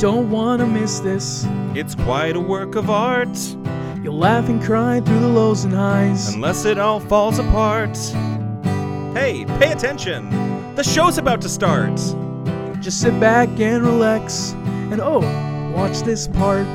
[0.00, 1.46] don't wanna miss this.
[1.74, 3.36] It's quite a work of art,
[4.02, 6.34] You'll laugh and cry through the lows and highs.
[6.34, 7.94] unless it all falls apart.
[9.12, 10.74] Hey, pay attention!
[10.74, 11.96] The show's about to start!
[12.80, 14.52] Just sit back and relax.
[14.90, 15.20] And oh,
[15.76, 16.66] watch this part.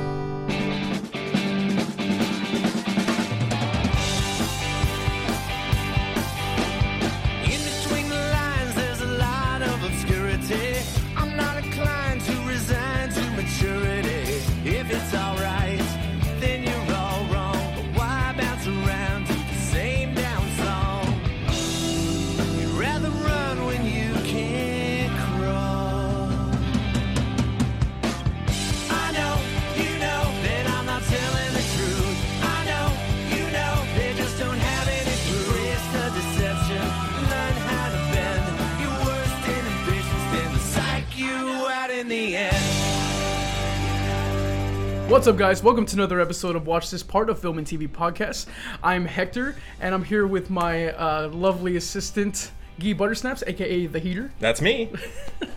[45.26, 45.64] What's up, guys?
[45.64, 48.46] Welcome to another episode of Watch This Part of Film and TV Podcast.
[48.84, 54.32] I'm Hector, and I'm here with my uh, lovely assistant, Guy Buttersnaps, aka The Heater.
[54.40, 54.92] That's me.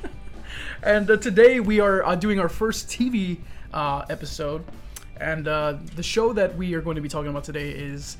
[0.82, 3.40] And uh, today we are uh, doing our first TV
[3.74, 4.64] uh, episode.
[5.20, 8.16] And uh, the show that we are going to be talking about today is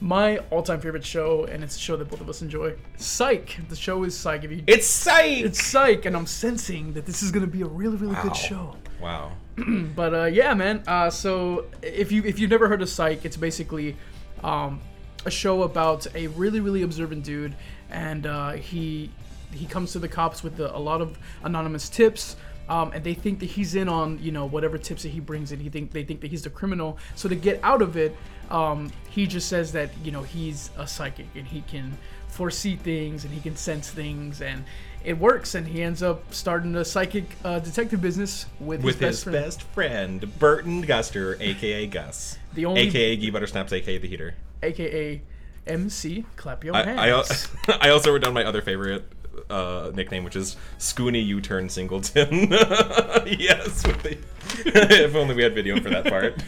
[0.00, 2.76] my all-time favorite show, and it's a show that both of us enjoy.
[2.98, 3.58] Psych.
[3.68, 4.44] The show is Psych.
[4.44, 5.44] If you, It's Psych.
[5.44, 8.22] it's Psych, and I'm sensing that this is going to be a really, really Wow.
[8.22, 8.76] good show.
[9.00, 9.32] Wow.
[9.94, 10.82] But uh, yeah, man.
[10.86, 13.96] Uh, so if you if you've never heard of Psych, it's basically
[14.42, 14.80] um,
[15.24, 17.54] a show about a really really observant dude,
[17.90, 19.10] and uh, he
[19.52, 22.36] he comes to the cops with a, lot of anonymous tips.
[22.66, 25.52] Um, and they think that he's in on you know whatever tips that he brings
[25.52, 25.60] in.
[25.60, 26.98] He think they think that he's the criminal.
[27.14, 28.16] So to get out of it,
[28.50, 31.96] um, he just says that you know he's a psychic and he can
[32.28, 34.64] foresee things and he can sense things and
[35.04, 35.54] it works.
[35.54, 39.24] And he ends up starting a psychic uh, detective business with, With his, his best
[39.24, 39.44] friend.
[39.44, 42.38] best friend, Burton Guster, aka Gus.
[42.54, 44.34] The only- AKA Guy Buttersnaps, aka The Heater.
[44.62, 45.20] aka
[45.66, 46.24] MC.
[46.36, 47.48] Clap your I, I, hands.
[47.80, 49.04] I also wrote down my other favorite
[49.50, 52.50] uh, nickname, which is Scoony U-Turn Singleton.
[52.50, 54.18] yes, the,
[54.66, 56.40] if only we had video for that part.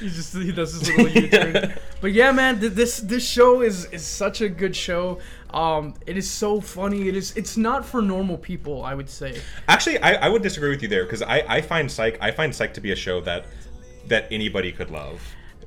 [0.00, 1.74] he just he does his little U-turn.
[2.00, 5.20] But yeah, man, th- this this show is is such a good show.
[5.54, 7.08] Um, it is so funny.
[7.08, 7.36] It is.
[7.36, 9.40] It's not for normal people, I would say.
[9.68, 12.52] Actually, I, I would disagree with you there because I, I find Psych I find
[12.52, 13.46] Psych to be a show that
[14.08, 15.22] that anybody could love.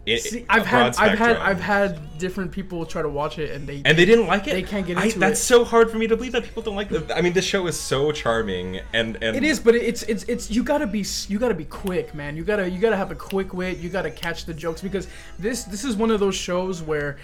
[0.06, 1.38] It, See, I've had broad I've had.
[1.38, 4.54] I've had different people try to watch it and they and they didn't like it.
[4.54, 5.20] They can't get I- into that's it.
[5.20, 7.12] That's so hard for me to believe that people don't like it.
[7.14, 10.52] I mean, this show is so charming, and and It is, but it's it's it's
[10.52, 12.36] you gotta be you gotta be quick, man.
[12.36, 13.78] You gotta you gotta have a quick wit.
[13.80, 15.08] You gotta catch the jokes because
[15.40, 17.18] this this is one of those shows where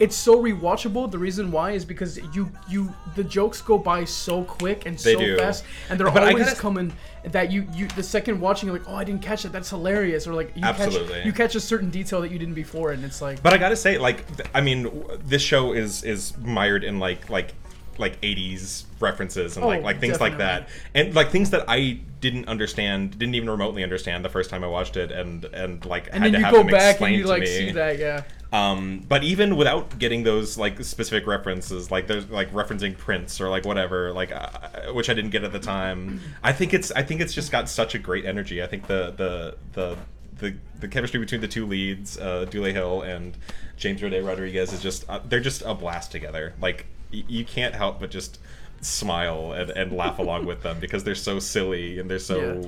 [0.00, 1.10] it's so rewatchable.
[1.10, 5.14] The reason why is because you you the jokes go by so quick and They
[5.14, 5.36] so do.
[5.38, 6.92] fast, and they're But always gotta- coming
[7.26, 10.26] that you you the second watching you're like oh I didn't catch it that's hilarious
[10.26, 11.14] or like you Absolutely.
[11.14, 13.56] catch you catch a certain detail that you didn't before and it's like But I
[13.58, 17.54] gotta say, like, I mean, w- this show is is mired in like like
[17.96, 22.00] like 80s references and like Oh, like things like that, and like things that I
[22.20, 26.08] didn't understand, didn't even remotely understand the first time I watched it, and and like
[26.12, 27.46] and had then to you have go them back and explained you to like me.
[27.46, 28.22] see that yeah
[28.54, 33.48] Um, but even without getting those like specific references, like there's like referencing Prince or
[33.48, 36.20] like whatever, like uh, which I didn't get at the time.
[36.42, 38.62] I think it's I think it's just got such a great energy.
[38.62, 39.96] I think the the the
[40.38, 43.36] the, the chemistry between the two leads, uh, Dule Hill and
[43.76, 46.54] James Roday Rodriguez, is just uh, they're just a blast together.
[46.60, 48.38] Like y- you can't help but just
[48.80, 52.62] smile and, and laugh along with them because they're so silly and they're so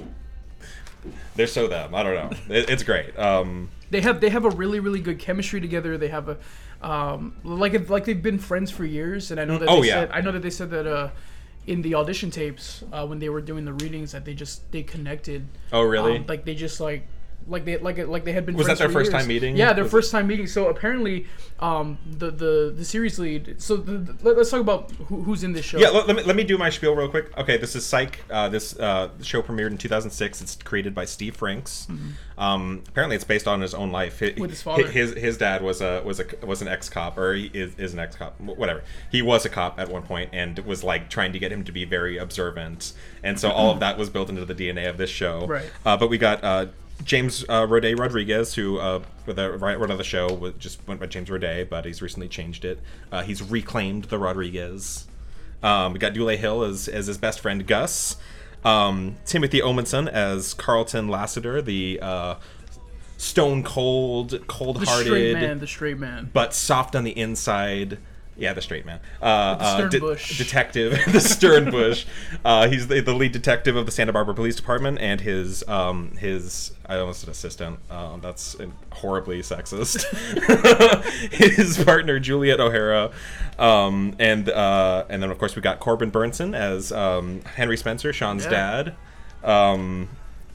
[1.05, 1.13] Yeah.
[1.37, 1.95] they're so them.
[1.95, 2.55] I don't know.
[2.57, 3.17] It, it's great.
[3.19, 5.97] Um, they have they have a really really good chemistry together.
[5.99, 6.37] They have a
[6.83, 9.95] um, like like they've been friends for years, and I know that Oh, they yeah.
[10.01, 11.11] said I know that they said that uh,
[11.67, 14.83] in the audition tapes uh, when they were doing the readings that they just they
[14.83, 15.47] connected.
[15.73, 16.19] Oh, really?
[16.19, 17.07] Um, like they just like.
[17.49, 18.57] Like they like like they had been.
[18.57, 19.21] Was that their first years.
[19.23, 19.57] time meeting?
[19.57, 20.47] Yeah, their Was first time meeting.
[20.47, 21.27] So apparently,
[21.61, 23.63] um, the the the series lead.
[23.63, 25.79] So the, the- let, us talk about who, who's in this show.
[25.79, 27.37] Yeah, let, let me, let me do my spiel real quick.
[27.39, 28.19] Okay, this is Psych.
[28.31, 30.43] Uh, this uh, show premiered in 2006.
[30.43, 31.87] It's created by Steve Franks.
[32.39, 34.19] Um, apparently, it's based on his own life.
[34.21, 34.41] Hi- Mm-hmm.
[34.41, 34.87] With his father.
[34.89, 37.93] His his dad was a was a was an ex cop, or he is, is
[37.95, 38.41] an ex cop.
[38.41, 38.83] Whatever.
[39.13, 41.73] He was a cop at one point, and was like trying to get him to
[41.73, 42.93] be very observant.
[43.23, 45.47] And so all of that was built into the DNA of this show.
[45.47, 45.71] Right.
[45.85, 46.43] Uh, but we got.
[46.43, 46.67] Uh,
[47.05, 51.07] James uh, Roday Rodriguez, who uh, right run of the show, was, just went by
[51.07, 52.81] James Roday, but he's recently changed it.
[53.13, 55.07] Uh, he's reclaimed the Rodriguez.
[55.63, 58.17] Um, we got Dule Hill as, as his best friend Gus.
[58.65, 62.35] Um, Timothy Omundson as Carlton Lassiter, the uh,
[63.17, 66.31] stone cold, cold hearted, the straight man, the straight man.
[66.33, 67.99] but soft on the inside
[68.39, 69.01] Yeah, the straight man.
[69.23, 70.37] Uh, the uh, de- Bush.
[70.37, 72.05] detective, the Stern Bush.
[72.45, 76.11] Uh, he's the, the lead detective of the Santa Barbara Police Department, and his um,
[76.19, 77.79] his I almost said assistant.
[77.91, 78.55] Um, that's
[78.93, 80.05] horribly sexist.
[81.33, 83.11] his partner Juliet O'Hara,
[83.59, 88.13] um, and uh, and then of course we got Corbin Bernsen as um, Henry Spencer,
[88.13, 88.51] Shawn's Yeah.
[88.51, 88.95] dad.
[89.45, 90.09] Um,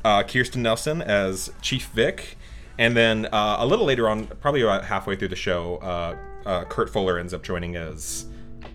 [0.03, 2.37] uh, Kirsten Nelson as Chief Vick,
[2.77, 6.15] and then uh, a little later on, probably about halfway through the show, uh,
[6.45, 8.25] uh, Kurt Fuller ends up joining as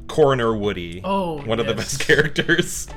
[0.08, 1.00] Coroner Woody.
[1.04, 2.88] Oh, one of the best characters,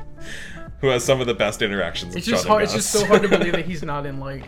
[0.81, 2.15] who has some of the best interactions.
[2.15, 2.63] It's with just hard.
[2.63, 4.45] It's just so hard to believe that he's not in like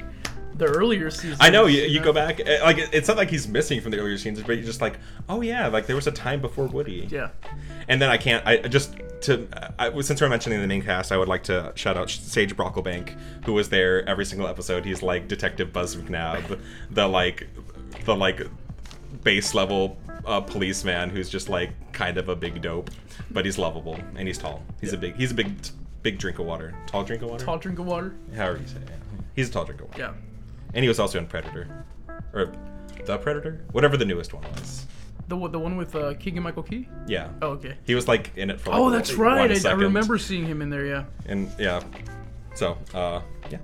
[0.56, 1.38] the earlier seasons.
[1.40, 2.06] I know you, you know?
[2.06, 4.66] go back eh, like it's not like he's missing from the earlier scenes, but you're
[4.66, 7.08] just like, oh yeah, like there was a time before Woody.
[7.10, 7.30] Yeah.
[7.88, 8.46] And then I can't.
[8.46, 9.48] I just to
[9.80, 13.18] I, since we're mentioning the main cast, I would like to shout out Sage Brocklebank,
[13.46, 14.86] who was there every single episode.
[14.86, 16.60] He's like Detective Buzz McNab,
[16.90, 17.48] the like
[18.06, 18.48] the like
[19.24, 22.90] base level uh, policeman who's just like kind of a big dope,
[23.32, 24.64] but he's lovable and he's tall.
[24.80, 25.54] He's a big he's a big
[26.04, 26.74] big drink of water.
[26.88, 27.46] Tall drink of water.
[27.46, 28.16] Tall drink of water.
[28.36, 28.90] However you say it.
[29.36, 30.00] He's a tall drink of water.
[30.00, 30.14] Yeah.
[30.74, 31.86] And he was also in Predator,
[32.34, 32.54] or
[33.06, 34.86] the Predator, whatever the newest one was.
[35.28, 36.88] The one- the one with uh, Keegan Michael Key.
[37.08, 37.30] Yeah.
[37.42, 37.76] Oh, okay.
[37.86, 38.72] He was like in it for.
[38.72, 39.66] Like, Oh, that's right.
[39.66, 40.86] I, I remember seeing him in there.
[40.86, 41.06] Yeah.
[41.26, 41.82] And yeah,
[42.54, 43.60] so uh, yeah,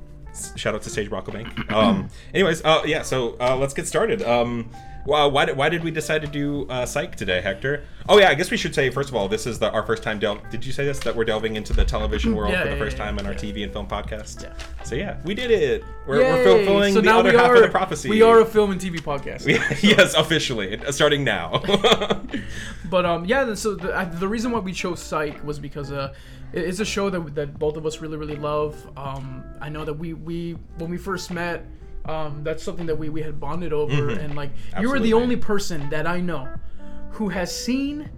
[0.55, 1.71] shout out to Sage Brocklebank.
[1.71, 4.21] Um, anyways, uh, yeah, so uh, let's get started.
[4.23, 4.69] Um,
[5.07, 7.85] well, why did why did we decide to do uh, Psych today, Hector?
[8.09, 10.03] Oh yeah, I guess we should say first of all, this is the, our first
[10.03, 10.19] time.
[10.19, 12.75] Del- did you say this that we're delving into the television world Yeah, for the
[12.75, 13.33] yeah, first yeah, time on our.
[13.33, 14.43] TV and film podcast?
[14.43, 14.83] Yeah.
[14.83, 15.83] So yeah, we did it.
[16.07, 18.09] We're, we're fulfilling so the now other we half are, of the prophecy.
[18.09, 19.47] We are a film and TV podcast.
[19.81, 21.63] yes, officially, starting now.
[22.89, 23.53] But um, yeah.
[23.53, 26.13] So the, I, the reason why we chose Psych was because uh,
[26.53, 28.75] it's a show that that both of us really really love.
[28.97, 31.65] Um, I know that we we when we first met,
[32.07, 35.23] um, that's something that we we had bonded over, and like you were the Mm-hmm.
[35.23, 36.47] Only person that I know
[37.11, 38.09] who has seen.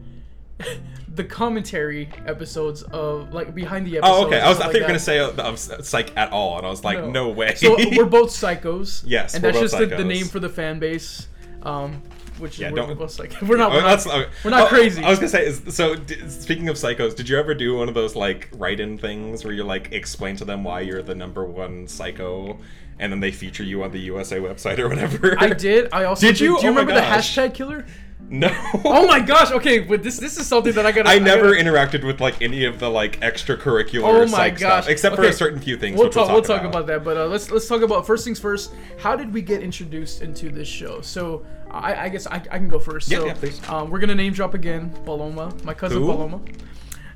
[1.16, 4.18] The commentary episodes of like behind the episodes.
[4.24, 4.40] oh, okay.
[4.40, 4.58] I was.
[4.58, 6.84] I stuff thought you were gonna say uh, of Psych at all, and I was
[6.84, 7.10] like, No.
[7.10, 7.56] no, way.
[7.56, 9.04] So we're both psychos.
[9.06, 11.28] Yes, and that's just the, the name for the fan base.
[11.64, 12.02] Um,
[12.38, 13.34] which Yeah, is we're, don't- we're both psych.
[13.42, 13.72] We're not.
[13.72, 14.30] Oh, We're not, okay.
[14.46, 15.04] we're not Oh, crazy.
[15.04, 17.90] I was gonna say, is, so d- speaking of psychos, did you ever do one
[17.90, 21.44] of those like write-in things where you like explain to them why you're the number
[21.44, 22.60] one psycho,
[23.00, 25.36] and then they feature you on the USA website or whatever?
[25.40, 25.90] I did.
[25.92, 26.58] I also Did you?
[26.60, 27.86] Do you Oh remember the hashtag killer?
[28.32, 28.50] No.
[28.86, 29.50] Oh my gosh.
[29.52, 31.10] Okay, but this this is something that I gotta.
[31.10, 34.60] I never gotta- interacted with like any of the like extracurricular Oh my gosh.
[34.60, 35.98] stuff, except for a certain few things.
[35.98, 36.28] We'll talk.
[36.28, 37.04] We'll We'll talk, talk about that.
[37.04, 38.72] But uh, let's let's talk about first things first.
[39.00, 41.02] How did we get introduced into this show?
[41.02, 43.10] So I, I guess I, I can go first.
[43.10, 43.68] Yeah, so, yeah, please.
[43.68, 44.92] Um, we're gonna name drop again.
[45.06, 46.06] Paloma, my cousin Who?
[46.06, 46.40] Paloma.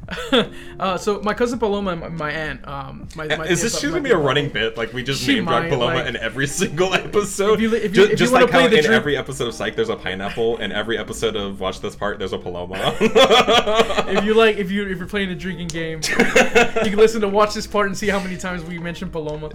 [0.79, 2.67] uh, so my cousin Paloma my, my aunt.
[2.67, 4.77] Um, my, my Is this just gonna be a running bit?
[4.77, 7.53] Like we just She name drop Paloma like- in every single episode.
[7.53, 9.75] If you if you- Ju- if just like how in drink- every episode of Psych,
[9.75, 12.95] there's a pineapple, and every episode of Watch This Part, there's a Paloma.
[12.99, 17.27] if you like, if you if you're playing a drinking game, you can listen to
[17.29, 19.51] watch this part and see how many times we mention Paloma.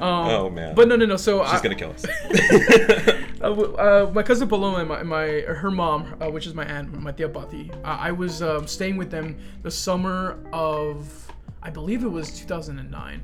[0.00, 0.74] Um, Oh, man.
[0.74, 1.16] But no, no, no.
[1.16, 2.04] So She's I, gonna kill us.
[3.42, 6.92] uh, uh, my cousin Paloma and my, my her mom, uh, which is my aunt,
[7.00, 7.70] my tia Pati.
[7.84, 11.30] Uh, I was um, staying with them the summer of,
[11.62, 13.22] I believe it was 2009,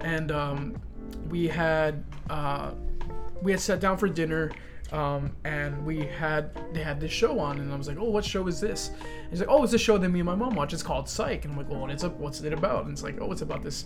[0.00, 0.76] and um,
[1.28, 2.72] we had uh,
[3.46, 4.50] we had sat down for dinner.
[4.92, 8.24] Um, and we had they had this show on, and I was like, "Oh, what
[8.24, 10.54] show is this?" And he's like, "Oh, it's a show that me and my mom
[10.54, 10.72] watch.
[10.72, 13.02] It's called Psych." And I'm like, "Oh, and it's a, what's it about?" And it's
[13.02, 13.84] like, "Oh, it's about this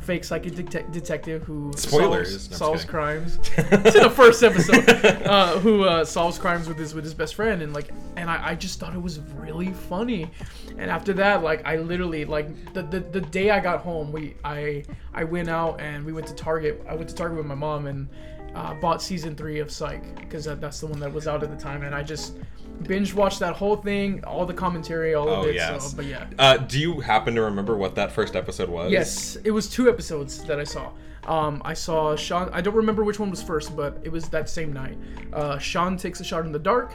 [0.00, 2.28] fake psychic detec detective who Spoilers.
[2.28, 4.84] Solves, just solves crimes." it's in the first episode.
[5.22, 8.48] Uh, who uh, solves crimes with his with his best friend, and like, and I,
[8.48, 10.30] I just thought it was really funny.
[10.76, 14.34] And after that, like, I literally like the, the the day I got home, we
[14.44, 16.84] I I went out and we went to Target.
[16.86, 18.08] I went to Target with my mom and
[18.54, 21.50] uh, bought season three of Psych because that, that's the one that was out at
[21.50, 22.36] the time, and I just
[22.82, 25.54] binge watched that whole thing, all the commentary, all Oh of it.
[25.54, 25.90] yes.
[25.90, 26.26] So, but yeah.
[26.38, 28.90] Uh, do you happen to remember what that first episode was?
[28.90, 30.90] Yes, it was two episodes that I saw.
[31.24, 32.50] Um, I saw Shawn.
[32.52, 34.98] I don't remember which one was first, but it was that same night.
[35.32, 36.94] Uh, Shawn takes a shot in the dark,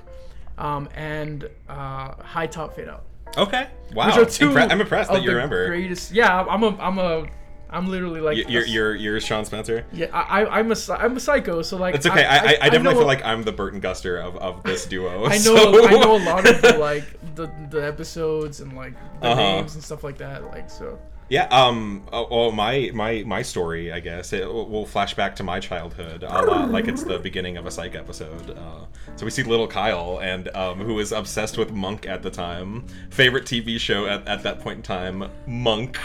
[0.57, 3.05] um, and uh, High Top Fade Out.
[3.37, 3.67] Okay.
[3.93, 4.07] Wow.
[4.07, 4.49] Which are two.
[4.49, 5.67] Impre- I'm impressed that you remember.
[5.67, 6.11] Greatest.
[6.11, 6.77] Yeah, I'm a.
[6.77, 7.27] I'm a.
[7.69, 8.37] I'm literally like.
[8.49, 9.85] You're, a- you're you're Shawn Spencer.
[9.91, 10.75] yeah, I, I- I'm a.
[10.97, 11.61] I'm a psycho.
[11.61, 11.95] So like.
[11.95, 12.23] It's okay.
[12.25, 15.25] I, I, I definitely know- feel like I'm the Burton Guster of, of this duo.
[15.25, 15.37] I know.
[15.37, 17.03] so- I know a lot of the like
[17.35, 19.41] the the episodes and like the Uh-huh.
[19.41, 20.43] names and stuff like that.
[20.45, 20.97] Like so.
[21.29, 21.47] Yeah.
[21.51, 22.03] Um.
[22.13, 26.23] Oh, well, my my my story, I guess, it will flash back to my childhood
[26.23, 28.51] lot, like it's the beginning of a Psych episode.
[28.57, 28.85] Uh,
[29.17, 32.85] so we see little Kyle, and um, who was obsessed with Monk at the time.
[33.09, 35.97] Favorite TV show at, at that point in time, Monk.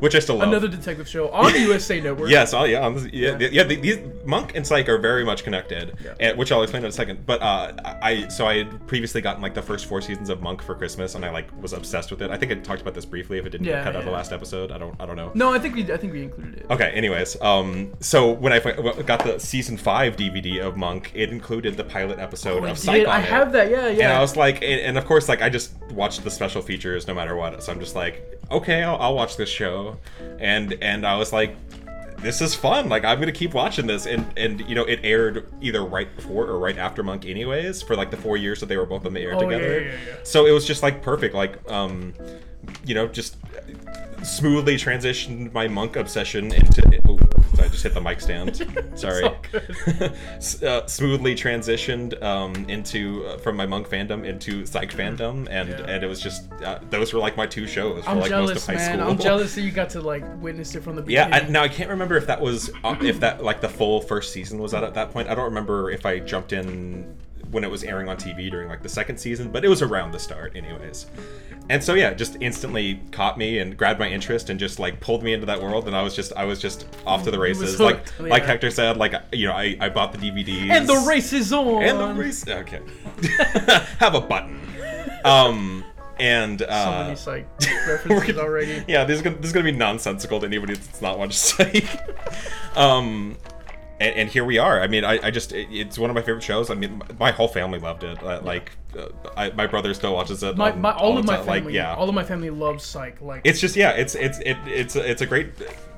[0.00, 0.48] which I still love.
[0.48, 2.30] Another detective show on the USA Network.
[2.30, 3.48] Yes, oh yeah, on this, yeah, Yeah.
[3.50, 3.64] yeah.
[3.64, 6.14] the- these Monk and Psych are very much connected, Yeah.
[6.20, 7.24] and, which I'll explain in a second.
[7.26, 7.72] But uh,
[8.02, 11.14] I so I had previously gotten like the first four seasons of Monk for Christmas,
[11.14, 12.30] and I like was obsessed with it.
[12.30, 13.38] I think I talked about this briefly.
[13.38, 15.16] If it didn't Yeah, get cut out of the last episode, I don't I don't
[15.16, 15.30] know.
[15.34, 16.66] No, I think we I think we included it.
[16.70, 16.90] Okay.
[16.90, 18.58] Anyways, um, so when I
[19.02, 22.78] got the season five DVD of Monk, it included the pilot episode Oh, of.
[22.78, 23.24] Psych I it.
[23.26, 23.70] have that.
[23.70, 24.04] Yeah, yeah.
[24.04, 27.06] And I was like, and, and of course, like I just watched the special features
[27.06, 27.62] no matter what.
[27.62, 29.96] So I'm just like, okay, I'll, I'll watch this show,
[30.38, 31.56] and and I was like,
[32.20, 32.88] this is fun.
[32.88, 36.46] Like I'm gonna keep watching this, and and you know it aired either right before
[36.46, 39.14] or right after Monk, anyways, for like the four years that they were both on
[39.14, 39.80] the air Oh, together.
[39.80, 40.14] yeah, yeah, yeah.
[40.24, 41.34] So it was just like perfect.
[41.34, 42.14] Like um,
[42.84, 43.36] you know, just
[44.22, 46.82] smoothly transitioned my monk obsession into.
[47.58, 48.56] Oh, I just hit the mic stand.
[48.94, 49.28] Sorry.
[50.36, 55.68] S- uh, smoothly transitioned um, into uh, from my monk fandom into psych fandom, and
[55.70, 55.84] Yeah.
[55.88, 58.50] and it was just uh, those were like my two shows for I'm like jealous,
[58.50, 58.98] most of high man.
[58.98, 59.10] school.
[59.10, 61.30] I'm jealous that you got to like witness it from the beginning.
[61.32, 61.56] Yeah, beginning.
[61.56, 64.32] I, now I can't remember if that was uh, if that like the full first
[64.32, 65.28] season was out at that point.
[65.28, 67.16] I don't remember if I jumped in
[67.50, 70.12] when it was airing on TV during like the second season, but it was around
[70.12, 71.06] the start, anyways.
[71.70, 75.22] And so yeah, just instantly caught me and grabbed my interest and just like pulled
[75.22, 77.78] me into that world, and I was just I was just off to the races.
[77.78, 78.44] Like hooked, like.
[78.44, 81.82] Hector said, like you know I, I bought the DVDs and the race is on.
[81.82, 82.48] and the race.
[82.48, 82.80] Okay,
[83.98, 84.60] have a button.
[85.24, 85.84] Um
[86.20, 87.46] and So uh, many psych
[87.86, 88.84] references already.
[88.88, 91.86] yeah, this is gonna, this is gonna be nonsensical to anybody that's not watched Psych.
[92.76, 93.36] um,
[94.00, 94.80] and, and here we are.
[94.80, 96.70] I mean, I, I just it- it's one of my favorite shows.
[96.70, 98.22] I mean, my whole family loved it.
[98.22, 100.56] Uh, Like, uh, I, my brother still watches it.
[100.56, 101.44] My, on- my all the of my time.
[101.44, 103.20] family, Like, yeah, all of my family loves psych.
[103.20, 105.48] Like it's just yeah, it's it's it, it's it's a great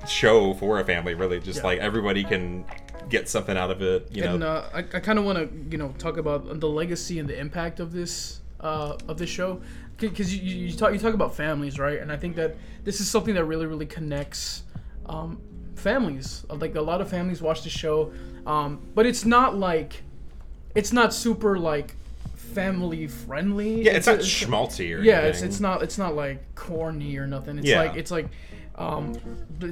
[0.08, 1.14] show for a family.
[1.14, 1.66] Really, just Yeah.
[1.66, 2.64] like everybody can
[3.08, 4.08] get something out of it.
[4.10, 6.68] You know, and uh, I, I kind of want to you know talk about the
[6.68, 9.60] legacy and the impact of this uh, of this show
[9.98, 13.00] because you, you, you talk you talk about families right and I think that this
[13.00, 14.62] is something that really really connects
[15.06, 15.38] um,
[15.80, 18.12] families like a lot of families watch the show
[18.46, 20.02] um, but it's not like
[20.74, 21.94] it's not super like
[22.34, 25.48] family friendly yeah, it's not a- schmaltzy or yeah it's, anything.
[25.48, 27.80] it's not it's not like corny or nothing it's Yeah.
[27.82, 28.28] like it's like
[28.76, 29.14] um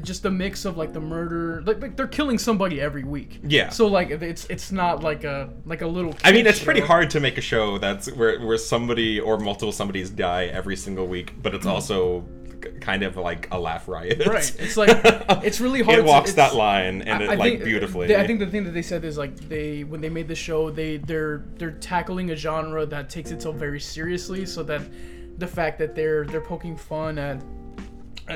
[0.03, 3.71] just a mix of like the murder like, like they're killing somebody every week Yeah.
[3.71, 7.09] so like it's it's not like a like a little I mean, it's pretty hard
[7.11, 11.33] to make a show that's where where somebody or multiple somebodies die every single week,
[11.43, 12.25] but it's also
[12.81, 14.27] kind of like a laugh riot.
[14.27, 14.55] Right.
[14.59, 14.91] It's like-
[15.45, 18.15] it's really hard It walks it's- that line and I- it I like think- beautifully.
[18.15, 20.71] I think the thing that they said is like they when they made the show
[20.71, 24.83] they they're they're tackling a genre that takes itself very seriously so that
[25.39, 27.41] the fact that they're they're poking fun at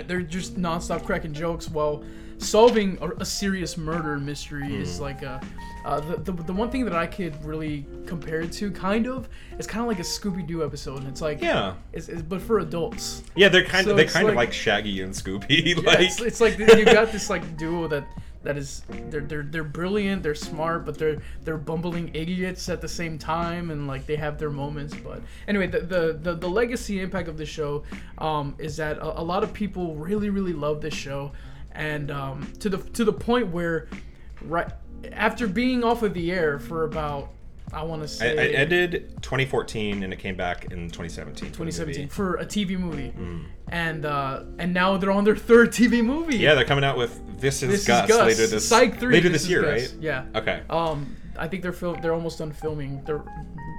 [0.06, 2.02] they're just nonstop cracking jokes while
[2.38, 5.02] solving a, a serious murder mystery is Hmm.
[5.02, 5.40] like a
[5.84, 9.28] uh, the, the, the one thing that I could really compare it to kind of
[9.58, 12.40] it's kind of like a Scooby Doo episode and it's like yeah, it's, it's, but
[12.40, 15.12] for adults yeah, they're kind So of they it's kind of like- like Shaggy and
[15.12, 15.46] Scooby.
[15.76, 18.04] yeah, like it's, it's like you got this like duo that
[18.42, 22.88] that is they're they're they're brilliant, they're smart, but they're they're bumbling idiots at the
[22.88, 24.94] same time, and like they have their moments.
[24.94, 27.84] But anyway, the the the, the legacy impact of this show
[28.18, 31.32] um, is that a, a lot of people really really love this show,
[31.72, 33.88] and um, to the to the point where
[34.42, 34.70] right
[35.12, 37.30] after being off of the air for about
[37.72, 41.48] I want to I, say I ended 2014 and it came back in 2017.
[41.48, 43.12] 2017 for a TV movie,
[43.68, 46.36] and uh, and now they're on their third TV movie.
[46.38, 48.26] Yeah, they're coming out with This Is This Gus, is Gus.
[48.26, 49.14] later this Psych 3.
[49.14, 49.94] later This this year, right?
[50.00, 50.24] Yeah.
[50.34, 50.62] Okay.
[50.68, 53.02] Um, I think they're fil- they're almost done filming.
[53.04, 53.24] They're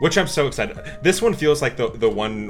[0.02, 0.78] Which I'm so excited.
[1.04, 2.50] This one feels like the the one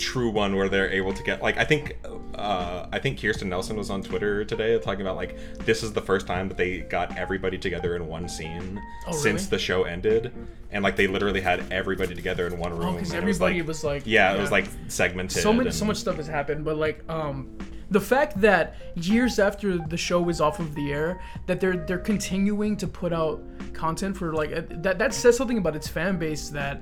[0.00, 1.96] true one where they're able to get like I think
[2.34, 6.00] uh, I think Kirsten Nelson was on Twitter today talking about like this is the
[6.00, 9.50] first time that they got everybody together in one scene Oh, since really?
[9.50, 10.32] the show ended,
[10.72, 12.88] and like they literally had everybody together in one room.
[12.88, 15.42] oh, because and it was, everybody like- was like yeah, it was like segmented.
[15.42, 17.56] so much and- so much stuff has happened, but like um.
[17.92, 21.98] The fact that years after the show is off of the air, that they're they're
[21.98, 23.42] continuing to put out
[23.72, 26.80] content for like uh, that that says something about its fan base that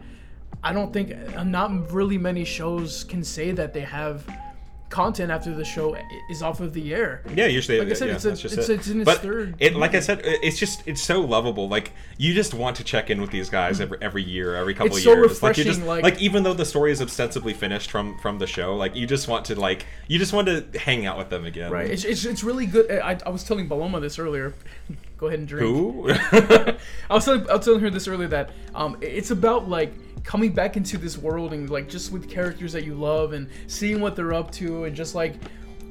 [0.62, 4.26] I don't think uh, not really many shows can say that they have
[4.90, 5.94] content after the show
[6.30, 7.22] is off of the air.
[7.34, 7.78] Yeah, usually.
[7.78, 8.74] Like I said, yeah, it's a- just it's- it.
[8.76, 11.68] it's in its but third It, like I said, it's just it's so lovable.
[11.68, 14.96] Like you just want to check in with these guys every every year, every couple
[14.96, 15.42] It's of so years.
[15.42, 18.46] like you refreshing, just like- even though the story is ostensibly finished from from the
[18.46, 21.44] show, like you just want to like you just want to hang out with them
[21.44, 21.70] again.
[21.70, 21.90] Right.
[21.90, 22.90] It's, it's, it's really good.
[22.90, 24.54] I, I was telling Paloma this earlier.
[25.18, 25.66] Go ahead and drink.
[25.66, 26.08] Who?
[26.12, 26.76] I
[27.10, 29.92] was telling I was telling her this earlier that um it's about like
[30.28, 33.98] coming back into this world and like just with characters that you love and seeing
[33.98, 35.32] what they're up to and just like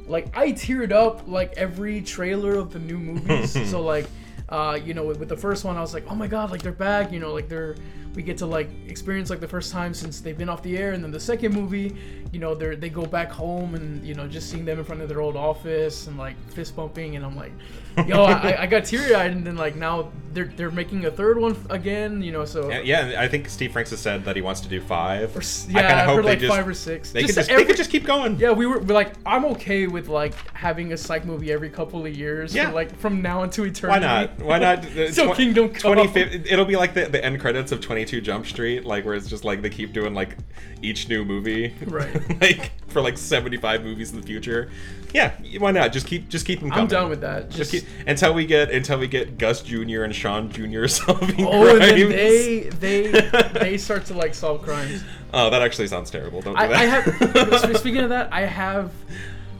[0.05, 3.51] like I teared up like every trailer of the new movies.
[3.71, 4.05] so like
[4.49, 6.61] uh you know with, with the first one I was like oh my god like
[6.61, 7.75] they're back you know like they're
[8.17, 10.93] we get to like experience like the first time since they've been off the air,
[10.93, 11.95] and then the second movie,
[12.31, 15.01] you know, they they go back home and you know just seeing them in front
[15.03, 17.51] of their old office and like fist bumping, and I'm like,
[18.07, 21.37] yo, I, I got teary eyed, and then like now they're they're making a third
[21.37, 22.69] one again, you know, so.
[22.69, 25.35] Yeah, yeah, I think Steve Franks has said that he wants to do five.
[25.35, 27.11] Or I yeah, I hope they like just- five or six.
[27.11, 28.39] They Just could just every- they could just keep going.
[28.39, 32.03] Yeah, we were we're like, I'm okay with like having a psych movie every couple
[32.03, 32.55] of years.
[32.55, 32.69] Yeah.
[32.69, 33.99] for, like from now until eternity.
[33.99, 34.36] Why not?
[34.39, 34.79] Why not?
[34.85, 35.93] Uh, Till tw- Kingdom Come.
[35.93, 39.27] 25 It'll be like the, the end credits of 22 Jump Street, like where it's
[39.27, 40.37] just like they keep doing like
[40.81, 42.15] each new movie, Right.
[42.41, 44.69] like for like 75 movies in the future.
[45.13, 45.93] Yeah, why not?
[45.93, 46.83] Just keep just keep them coming.
[46.83, 47.49] I'm done with that.
[47.49, 50.03] Just Just, keep until we get until we get Gus Jr.
[50.03, 50.87] and Shawn Jr.
[50.87, 51.79] solving oh, and crimes.
[51.79, 53.11] then they they
[53.59, 55.03] they start to like solve crimes.
[55.33, 56.41] oh, that actually sounds terrible.
[56.41, 56.75] Don't do I, that.
[56.75, 57.77] I have.
[57.77, 58.91] speaking of that, I have,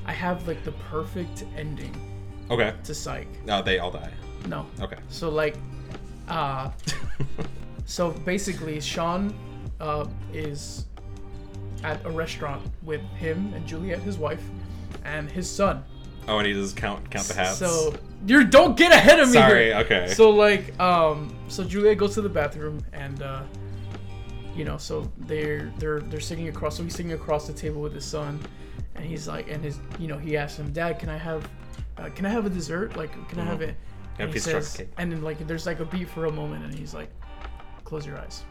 [0.05, 1.95] I have like the perfect ending
[2.51, 2.73] okay.
[2.83, 3.27] to Psych.
[3.45, 4.11] No, they all die.
[4.45, 4.65] No.
[4.81, 4.97] Okay.
[5.09, 5.55] So like,
[6.27, 6.71] uh,
[7.85, 9.33] so basically, Shawn
[9.79, 10.85] uh, is
[11.83, 14.43] at a restaurant with him and Juliet, his wife,
[15.05, 15.83] and his son.
[16.27, 17.57] Oh, and he does count count the hats.
[17.57, 17.93] So
[18.25, 19.35] you don't get ahead of me.
[19.35, 19.75] Sorry, here.
[19.77, 20.13] okay.
[20.13, 23.43] So like, um, so Juliet goes to the bathroom and, uh,
[24.55, 26.77] you know, so they're they're they're sitting across.
[26.77, 28.39] So he's sitting across the table with his son,
[28.95, 31.47] and he's like, and his, you know, he asks him, Dad, can I have,
[31.97, 32.97] uh, can I have a dessert?
[32.97, 33.75] Like, can I have it?
[34.19, 36.31] And he piece of chocolate says, and then like, there's like a beat for a
[36.31, 37.09] moment, and he's like,
[37.83, 38.43] close your eyes.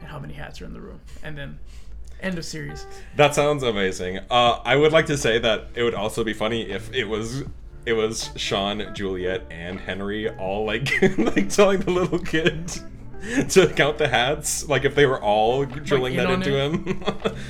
[0.00, 1.00] And how many hats are in the room?
[1.22, 1.58] And then,
[2.20, 2.86] end of series.
[3.16, 4.20] That sounds amazing.
[4.30, 7.44] Uh, I would like to say that it would also be funny if it was
[7.86, 12.70] it was Shawn, Juliet, and Henry all like like telling the little kid
[13.50, 16.72] to count the hats, like if they were all drilling in that into it?
[16.72, 17.34] him.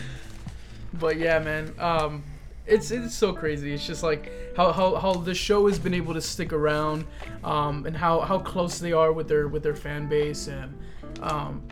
[0.95, 2.25] But yeah, man, um,
[2.69, 3.73] it's it's so crazy.
[3.73, 7.07] It's just like how, how, how the show has been able to stick around,
[7.45, 10.77] um, and how, how close they are with their with their fan base, and
[11.23, 11.63] um,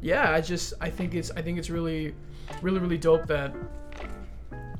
[0.00, 2.14] yeah, I just I think it's I think it's really,
[2.62, 3.54] really really dope that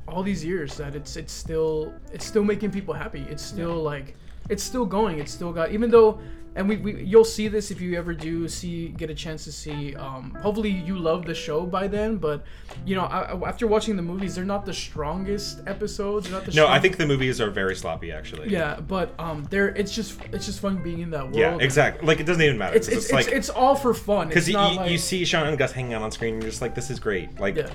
[0.07, 3.25] all these years that it's it's still it's still making people happy.
[3.29, 4.15] It's still like
[4.49, 5.19] it's still going.
[5.19, 6.19] It's still got even though
[6.57, 9.51] and we, we you'll see this if you ever do see get a chance to
[9.51, 12.43] see um hopefully you love the show by then but
[12.85, 16.67] you know I, after watching the movies they're not the strongest episodes not the no,
[16.67, 18.49] I think the movies are very sloppy actually.
[18.49, 22.07] yeah but um they're it's just it's just fun being in that world Yeah, exactly.
[22.07, 22.75] Like it doesn't even matter.
[22.75, 25.47] it's it's, it's, like it's all for fun because it's you, like, you see Shawn
[25.47, 27.39] and Gus hanging out on screen, and you're just like, this is great.
[27.39, 27.69] Like Yeah.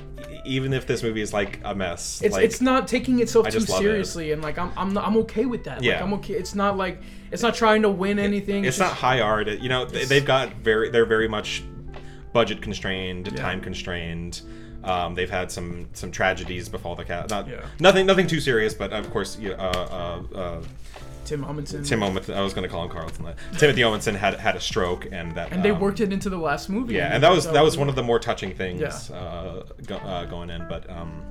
[0.44, 3.50] even if this movie is like a mess, it's like, it's not taking itself I
[3.50, 3.82] too love it.
[3.82, 5.78] seriously and like I'm I'm not, I'm okay with that.
[5.78, 6.02] Like Yeah.
[6.02, 6.34] I'm okay.
[6.34, 7.00] It's not like
[7.32, 8.64] it's not trying to win anything.
[8.64, 9.48] it's not just- high art.
[9.48, 11.62] You know, they, they've got very they're very much
[12.32, 13.36] budget constrained, Yeah.
[13.42, 14.42] time constrained.
[14.84, 17.30] Um, they've had some some tragedies befall the cat.
[17.30, 17.60] Not Yeah.
[17.80, 20.62] nothing nothing too serious, but of course, uh, uh, uh,
[21.24, 21.86] Tim Omundson.
[21.86, 22.34] Tim Omith.
[22.34, 23.26] I was going to call him Carlton.
[23.56, 26.36] Timothy Owenson had had a stroke, and that and they um, worked it into the
[26.36, 26.94] last movie.
[26.94, 29.16] Yeah, and that was that was one of the more touching things Yeah.
[29.16, 30.66] uh, go, uh, going in.
[30.68, 31.22] But um,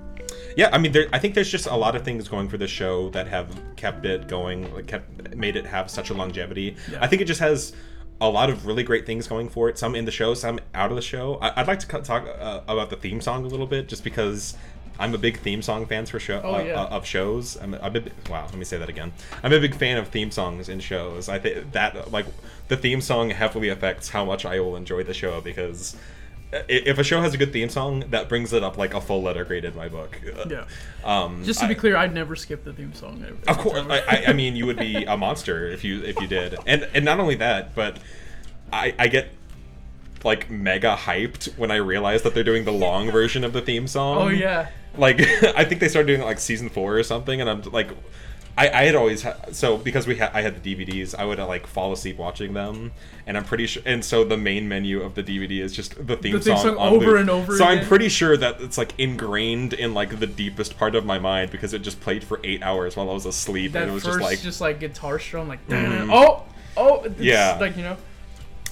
[0.56, 2.68] yeah, I mean, there, I think there's just a lot of things going for the
[2.68, 6.76] show that have kept it going, like kept made it have such a longevity.
[6.92, 7.00] Yeah.
[7.02, 7.74] I think it just has
[8.20, 9.78] a lot of really great things going for it.
[9.78, 11.38] Some in the show, some out of the show.
[11.42, 14.56] I, I'd like to talk uh, about the theme song a little bit, just because.
[15.00, 16.74] I'm a big theme song fan for show Oh, uh, yeah.
[16.80, 17.58] uh, of shows.
[17.60, 18.46] I'm, I'm a, wow.
[18.46, 19.14] Let me say that again.
[19.42, 21.28] I'm a big fan of theme songs in shows.
[21.28, 22.28] I think that like
[22.68, 25.96] the theme song heavily affects how much I will enjoy the show because
[26.68, 29.22] if a show has a good theme song, that brings it up like a full
[29.22, 30.20] letter grade in my book.
[30.50, 30.66] Yeah.
[31.04, 33.26] Um, Just to I- be clear, I'd never skip the theme song.
[33.48, 33.86] of course.
[33.90, 36.88] I, I, I mean, you would be a monster if you if you did, and
[36.94, 37.98] and not only that, but
[38.74, 39.30] I I get
[40.24, 43.88] like mega hyped when I realize that they're doing the long version of the theme
[43.88, 44.18] song.
[44.18, 44.68] Oh yeah.
[44.98, 45.22] Like
[45.56, 47.90] I think they started doing it like season four or something, and I'm like,
[48.58, 51.40] I, I had always ha- so because we had I had the DVDs, I would
[51.40, 52.92] uh, like fall asleep watching them,
[53.26, 53.82] and I'm pretty sure.
[53.86, 56.76] And so the main menu of the DVD is just the theme, The theme song,
[56.76, 57.20] song on over loop.
[57.22, 60.96] and over So I'm pretty sure that it's like ingrained in like the deepest part
[60.96, 63.84] of my mind because it just played for eight hours while I was asleep, That
[63.84, 66.10] and it was first just like just like guitar strum, like Mhm.
[66.12, 66.44] oh
[66.76, 67.58] oh Yeah.
[67.60, 67.96] like you know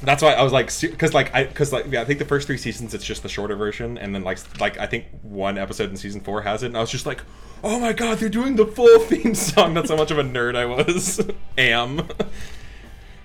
[0.01, 2.47] That's why I was like, because like I, because like yeah, I think the first
[2.47, 5.89] three seasons it's just the shorter version, and then like like I think one episode
[5.89, 7.21] in season four has it, and I was just like,
[7.63, 9.73] oh my god, they're doing the full theme song.
[9.73, 11.21] That's how much of a nerd I was.
[11.57, 12.07] Am.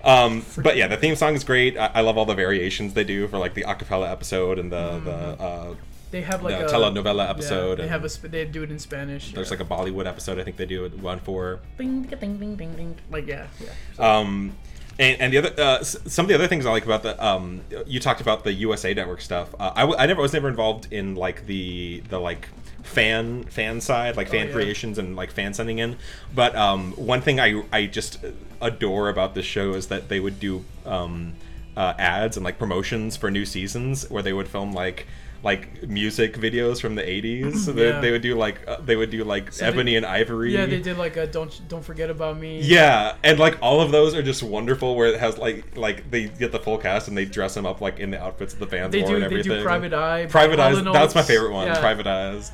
[0.03, 1.77] Um, but yeah, the theme song is great.
[1.77, 4.99] I, I love all the variations they do for like the acapella episode and the
[4.99, 5.75] the uh,
[6.11, 7.79] they have like the a telenovela yeah, episode.
[7.79, 9.31] they have a sp- they do it in Spanish.
[9.33, 9.57] there's yeah.
[9.57, 11.59] like a Bollywood episode I think they do it one for.
[11.77, 14.17] ding ding ding ding ding like yeah yeah.
[14.17, 14.55] Um,
[14.99, 17.61] and, and the other uh, some of the other things I like about the um,
[17.85, 19.53] you talked about the USA Network stuff.
[19.59, 22.47] Uh, I, w- I never was never involved in like the the like
[22.85, 24.53] fan fan side like fan yeah.
[24.53, 25.97] creations and like fan sending in
[26.33, 28.19] but um one thing i i just
[28.61, 31.33] adore about this show is that they would do um
[31.77, 35.07] uh, ads and like promotions for new seasons where they would film like
[35.43, 37.57] like music videos from the 80s.
[37.57, 37.99] So they, Yeah.
[37.99, 40.53] they would do like uh, they would do like So they- Ebony and Ivory.
[40.53, 42.61] Yeah, they did like a don't don't forget about me.
[42.61, 44.95] Yeah, and like all of those are just wonderful.
[44.95, 47.79] Where it has like like they get the full cast and they dress them up
[47.81, 49.51] like in the outfits of the fans They do and they everything.
[49.51, 50.25] do Private Eye.
[50.27, 50.81] Private Eyes.
[50.83, 51.67] That's my favorite one.
[51.67, 51.79] Yeah.
[51.79, 52.51] Private Eyes.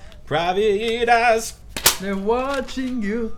[1.10, 1.56] Eyes.
[2.00, 3.36] They're watching you.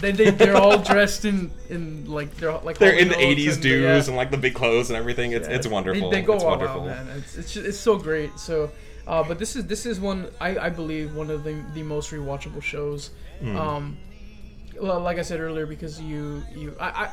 [0.00, 3.52] They they they're all dressed in in like they're like They're in the Oates '80s
[3.54, 4.10] and, dudes yeah.
[4.10, 5.32] and like the big clothes and everything.
[5.32, 6.10] It's Yeah, it's wonderful.
[6.10, 6.82] They, they go it's all wonderful.
[6.82, 7.08] out, man.
[7.16, 8.38] It's it's, it's so great.
[8.38, 8.70] So,
[9.06, 12.10] uh, but this is this is one I, I believe one of the the most
[12.10, 13.12] rewatchable shows.
[13.40, 13.56] Hmm.
[13.56, 13.98] Um,
[14.78, 17.10] well, like I said earlier, because you you I, I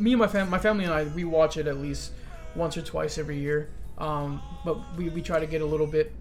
[0.00, 2.10] me and my fam my family and I we watch it at least
[2.56, 3.70] once or twice every year.
[3.98, 6.12] Um, but we, we try to get a little bit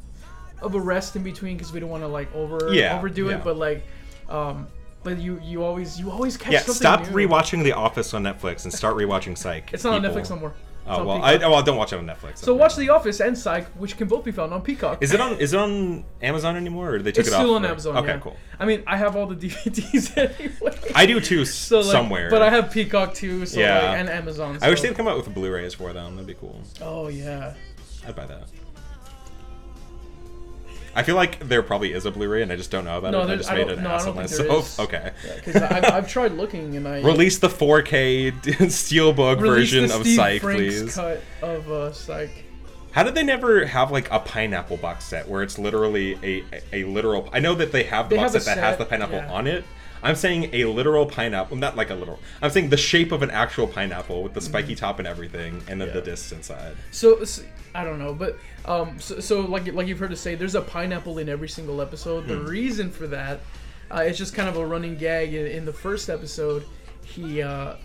[0.61, 3.37] of a rest in between because we don't want to like over Yeah, overdo yeah.
[3.37, 3.43] it.
[3.43, 3.83] But like,
[4.29, 4.67] um,
[5.03, 7.27] but you you always you always catch Yeah, something stop new.
[7.27, 9.71] rewatching The Office on Netflix and start rewatching Psych.
[9.73, 10.01] It's not on.
[10.01, 10.49] Netflix no more.
[10.49, 10.57] It's
[10.89, 12.37] Oh well, I, oh, well, don't watch it on Netflix.
[12.37, 15.03] So watch The Office and Psych, which can both be found on Peacock.
[15.03, 15.33] Is it on?
[15.37, 17.41] Is it on Amazon anymore, or they took it's it off?
[17.41, 17.97] It's still on Amazon.
[17.97, 18.19] Okay, yeah.
[18.19, 18.37] cool.
[18.57, 20.79] I mean, I have all the DVDs anyway.
[20.95, 22.29] I do too, so, like, somewhere.
[22.29, 23.75] But I have Peacock too, so Yeah.
[23.81, 24.59] like, and Amazon.
[24.61, 26.15] I wish they'd come out with a Blu-rays for them.
[26.15, 26.57] That'd be cool.
[26.81, 27.53] Oh yeah.
[28.07, 28.47] I'd buy that.
[30.97, 33.21] I feel like there probably is a Blu-ray, and I just don't know about No,
[33.21, 33.29] it.
[33.29, 34.79] I just I made an no, ass of myself.
[34.79, 35.11] Okay.
[35.35, 40.07] Because I've, I've tried looking and I Release the 4K steelbook released version the of
[40.07, 40.95] Psych, Franks please.
[40.95, 42.31] cut of uh, Psych.
[42.91, 46.81] How did they never have like a pineapple box set where it's literally a a,
[46.81, 47.29] a literal?
[47.31, 49.31] I know that they have the They box have set that has the pineapple yeah.
[49.31, 49.63] on it.
[50.01, 52.19] I'm saying a literal pineapple, not like a literal.
[52.41, 55.79] I'm saying the shape of an actual pineapple with the spiky top and everything, and
[55.81, 56.05] then the Mm-hmm.
[56.05, 56.75] Discs inside.
[56.91, 57.23] So,
[57.73, 60.61] I don't know, but um, so, so like like you've heard us say, there's a
[60.61, 62.27] pineapple in every single episode.
[62.27, 62.45] The Hmm.
[62.47, 63.39] reason for that,
[63.91, 65.33] uh, it's just kind of a running gag.
[65.33, 66.65] In, in the first episode,
[67.03, 67.75] he uh,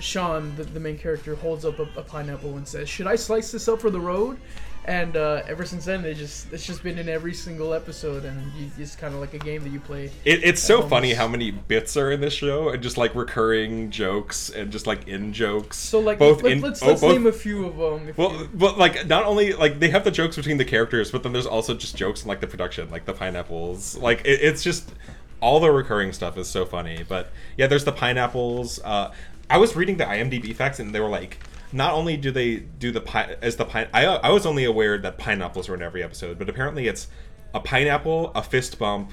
[0.00, 3.52] Shawn, the, the main character, holds up a, a pineapple and says, "Should I slice
[3.52, 4.38] this up for the road?"
[4.86, 8.52] And uh, ever since then, it just it's just been in every single episode, and
[8.52, 10.10] you, it's kind of like a game that you play.
[10.26, 13.90] It, it's so funny how many bits are in this show, and just like recurring
[13.90, 15.78] jokes and just like in jokes.
[15.78, 18.12] So like, both let, in let's oh, let's both- name a few of them.
[18.16, 21.22] Well, you, but like not only like they have the jokes between the characters, but
[21.22, 23.96] then there's also just jokes in like the production, like the pineapples.
[23.96, 24.92] Like it, it's just
[25.40, 27.04] all the recurring stuff is so funny.
[27.08, 28.80] But yeah, there's the pineapples.
[28.84, 29.14] Uh,
[29.48, 31.38] I was reading the IMDb facts, and they were like,
[31.74, 33.88] not only do they do the pine as the pine.
[33.92, 37.08] I I was only aware that pineapples were in every episode, but apparently it's
[37.52, 39.10] a pineapple, a fist bump,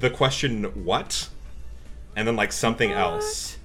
[0.00, 1.28] the question what,
[2.16, 3.56] and then like something else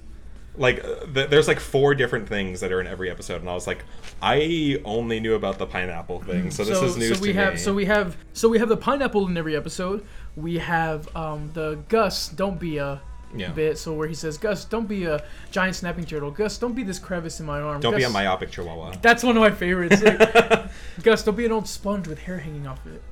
[0.56, 0.82] like
[1.12, 3.84] th- there's like four different things that are in every episode and i was like
[4.22, 7.54] i only knew about the pineapple thing so this is news so we to have
[7.54, 10.04] me so we have so we have the pineapple in every episode.
[10.36, 13.00] We have um, the Gus, don't be a
[13.36, 13.50] Yeah.
[13.50, 13.78] bit.
[13.78, 16.30] So where he says, Gus, don't be a giant snapping turtle.
[16.30, 17.80] Gus, don't be this crevice in my arm.
[17.80, 20.02] don't be a myopic chihuahua That's one of my favorites.
[20.14, 20.70] Like,
[21.02, 23.02] Gus, don't be an old sponge with hair hanging off of it.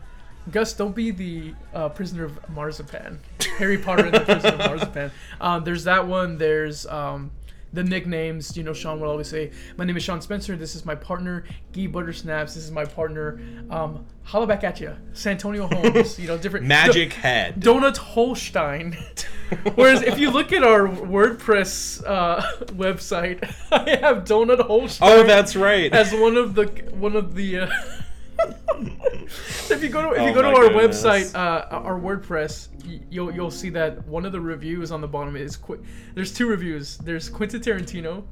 [0.50, 3.20] Gus, don't be the uh, prisoner of marzipan.
[3.58, 5.11] Harry Potter and the prisoner of marzipan.
[5.40, 6.38] Um, there's that one.
[6.38, 7.30] There's um,
[7.72, 8.56] the nicknames.
[8.56, 10.56] You know, Shawn will always say, "My name is Shawn Spencer.
[10.56, 12.54] This is my partner, Guy Buttersnaps.
[12.54, 16.18] This is my partner, um, holla back at you, Santonio Holmes.
[16.22, 18.96] You know, different magic head Donut Holstein.
[19.74, 22.40] Whereas if you look at our WordPress uh,
[22.74, 27.60] website, I have Donut Holstein oh that's right as one of the one of the.
[27.60, 27.70] Uh,
[29.70, 31.02] if you go to if you Oh go to our goodness.
[31.02, 32.68] website, uh, our WordPress,
[33.10, 35.82] you'll you'll see that one of the reviews on the bottom is Qu-
[36.14, 36.96] there's two reviews.
[36.98, 38.24] There's Quentin Tarantino,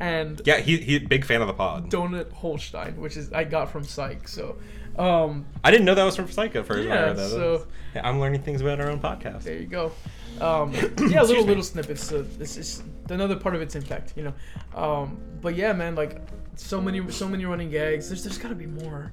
[0.00, 3.70] and yeah he, he big fan of the pod Donut Holstein, which is I got
[3.70, 4.28] from Psych.
[4.28, 4.56] So,
[4.98, 7.66] um, i didn't know that was from psycho first when I Yeah, so-
[8.02, 9.92] i'm learning things about our own podcast there you go.
[10.40, 10.72] Um,
[11.08, 12.02] yeah, little little snippets.
[12.04, 14.34] So this is another part of its impact, you know.
[14.80, 16.20] Um, but yeah, man, like
[16.56, 18.08] so many so many running gags.
[18.08, 19.12] There's there's got to be more.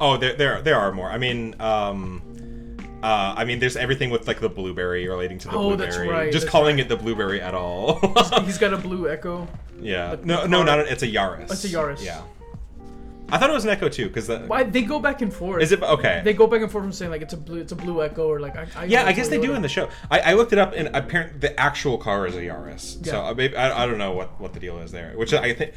[0.00, 2.22] oh there, there there are more i mean um
[3.02, 5.86] uh, I mean, there's everything with like the blueberry relating to the Oh, blueberry.
[5.90, 8.00] that's right, Just that's calling it the blueberry at all.
[8.44, 9.46] He's got a blue Echo.
[9.80, 10.16] yeah.
[10.16, 11.52] the No, no, not a, it's a Yaris.
[11.52, 12.02] It's a Yaris.
[12.02, 12.22] Yeah.
[13.28, 15.62] I thought it was an Echo too, because Why they go back and forth?
[15.62, 16.20] is it okay?
[16.24, 18.28] They go back and forth from saying like it's a blue, it's a blue Echo,
[18.28, 18.66] or like I.
[18.76, 19.88] I Yeah, I guess they do in the show.
[20.10, 23.04] I, I looked it up, and apparently the actual car is a Yaris.
[23.04, 23.28] So Yeah.
[23.28, 25.12] uh, maybe, I, I don't know what, what the deal is there.
[25.16, 25.72] Which I think.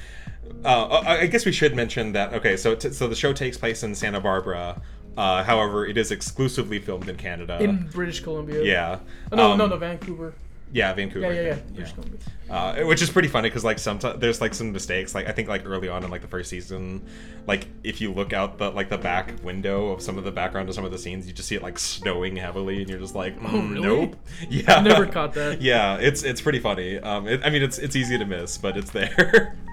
[0.65, 2.33] Uh, I I guess we should mention that.
[2.33, 4.81] Okay, so t- so the show takes place in Santa Barbara.
[5.17, 7.57] Uh, however, it is exclusively filmed in Canada.
[7.61, 8.63] in British Columbia.
[8.63, 8.99] yeah.
[9.31, 10.33] Oh, no, Um, no, no, Vancouver.
[10.71, 11.21] Yeah, Vancouver.
[11.21, 11.53] Yeah, I yeah, yeah.
[11.55, 11.75] think.
[11.75, 12.19] British Columbia.
[12.49, 15.15] Uh, which is pretty funny because like sometimes there's like some mistakes.
[15.15, 17.05] Like I think like early on in like the first season,
[17.47, 20.69] like if you look out the like the back window of some of the background
[20.69, 23.15] of some of the scenes, you just see it like snowing heavily, and you're just
[23.15, 23.81] like, mm, Oh, really?
[23.81, 24.15] nope.
[24.49, 25.61] Yeah, Never caught that.
[25.61, 26.99] Yeah, it's it's pretty funny.
[26.99, 29.55] Um, it, I mean, it's it's easy to miss, but it's there.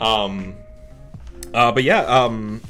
[0.00, 0.54] Um,
[1.54, 2.60] uh, but yeah, um,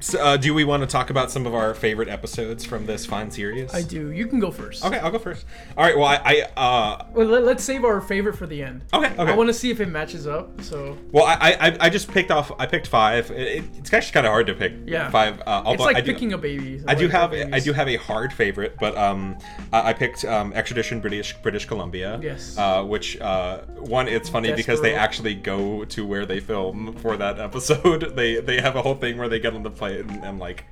[0.00, 3.06] so, uh, do we want to talk about some of our favorite episodes from this
[3.06, 3.72] fine series?
[3.74, 4.10] I do.
[4.10, 4.84] You can go first.
[4.84, 5.46] Okay, I'll go first.
[5.76, 5.96] All right.
[5.96, 6.20] Well, I,
[6.56, 8.84] I uh, Well, let, let's save our favorite for the end.
[8.92, 9.32] okay, okay.
[9.32, 10.60] I want to see if it matches up.
[10.60, 12.52] So Well, I, I I just picked off.
[12.58, 13.30] I picked five.
[13.30, 15.08] It, it- it's actually kind of hard to pick Yeah.
[15.10, 15.40] five.
[15.40, 16.82] Uh, although it's like I do, picking a baby.
[16.86, 17.54] I do have babies.
[17.54, 19.38] I do have a hard favorite, but um,
[19.72, 22.20] I I picked um, extradition British British Columbia.
[22.22, 22.58] Yes.
[22.58, 24.08] Uh, which uh, one?
[24.08, 28.12] It's funny because they actually go to where they film for that episode.
[28.16, 30.64] They they have a whole thing where they get on the plane and, and like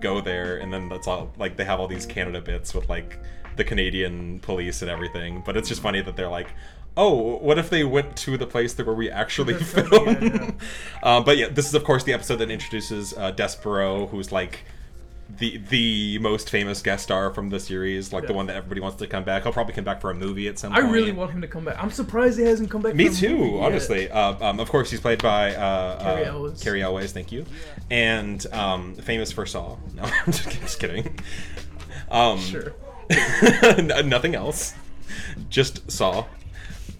[0.00, 1.32] go there, and then that's all.
[1.38, 3.18] Like they have all these Canada bits with like
[3.56, 5.42] the Canadian police and everything.
[5.44, 6.48] But it's just funny that they're like.
[6.94, 10.08] Oh, what if they went to the place that where we actually Yeah, film?
[10.22, 10.50] yeah.
[11.02, 14.64] um, but yeah, this is of course the episode that introduces uh, Despereaux, who's like
[15.38, 18.96] the the most famous guest star from the series, like the one that everybody wants
[18.98, 19.42] to come back.
[19.44, 20.88] He'll probably come back for a movie at some I point.
[20.88, 21.82] I really want him to come back.
[21.82, 22.94] I'm surprised he hasn't come back.
[22.94, 24.10] Me for a too, honestly.
[24.10, 26.62] Uh, um, of course, he's played by uh, Cary uh, Elwes.
[26.62, 27.46] Cary Elwes, thank you,
[27.90, 29.76] and um, famous for Saw.
[29.94, 31.18] No, I'm just, just kidding.
[32.10, 32.74] Um, Sure.
[34.04, 34.74] nothing else,
[35.48, 36.26] just Saw.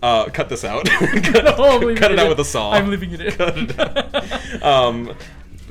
[0.03, 0.85] Uh, cut this out.
[0.89, 2.29] cut, No, cut it out in.
[2.31, 2.73] with a saw.
[2.73, 3.31] I'm leaving it in.
[3.33, 4.63] Cut it out.
[4.63, 5.15] um,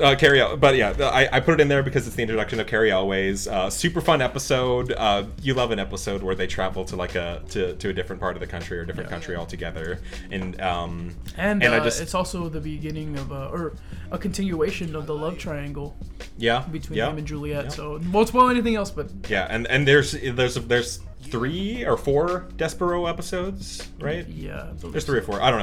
[0.01, 2.67] uh, Cary, but yeah, I, I put it in there because it's the introduction of
[2.67, 3.47] Cary Elwes.
[3.47, 4.91] Uh, super fun episode.
[4.91, 8.19] Uh, you love an episode where they travel to like a to, to a different
[8.19, 9.15] part of the country or a different Yeah.
[9.15, 9.99] country altogether,
[10.31, 13.73] and um, And, and uh, I just it's also the beginning of a or
[14.11, 15.95] a continuation of the love triangle
[16.37, 17.65] yeah between yeah, him and Juliet.
[17.65, 17.69] yeah.
[17.69, 20.99] So won't spoil anything else, but yeah, and and there's there's there's
[21.31, 24.27] three or four Despereaux episodes, right?
[24.27, 25.41] yeah, There's three or four.
[25.41, 25.59] I don't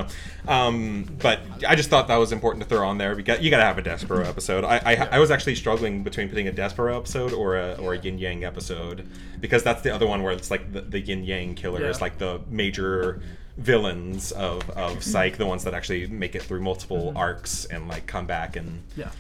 [0.47, 0.51] know.
[0.53, 3.15] Um, but I just thought that was important to throw on there.
[3.15, 4.65] because you got to have a Despereaux episode.
[4.65, 7.99] I, I, I was actually struggling between putting a Despereaux episode or a or a
[7.99, 9.07] Yin Yang episode
[9.41, 12.19] because that's the other one where it's like the, the Yin Yang killer is like
[12.19, 13.21] the major
[13.59, 18.07] villains of, of Psych, the ones that actually make it through multiple arcs and like
[18.07, 19.11] come back and Yeah.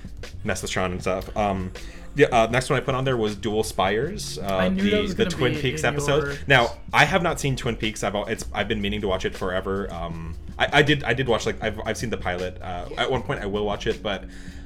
[0.45, 1.37] mess with Shawn and stuff.
[1.37, 1.73] Um,
[2.18, 5.54] the uh, next one I put on there was Dual Spires, uh, the the Twin
[5.54, 6.24] Peaks episode.
[6.24, 8.04] your- Now I have not seen Twin Peaks.
[8.04, 9.92] I've it's I've been meaning to watch it forever.
[9.92, 12.61] Um, I, I did I did watch like I've, I've seen the pilot.
[12.61, 14.24] Uh, at one point I will watch it, but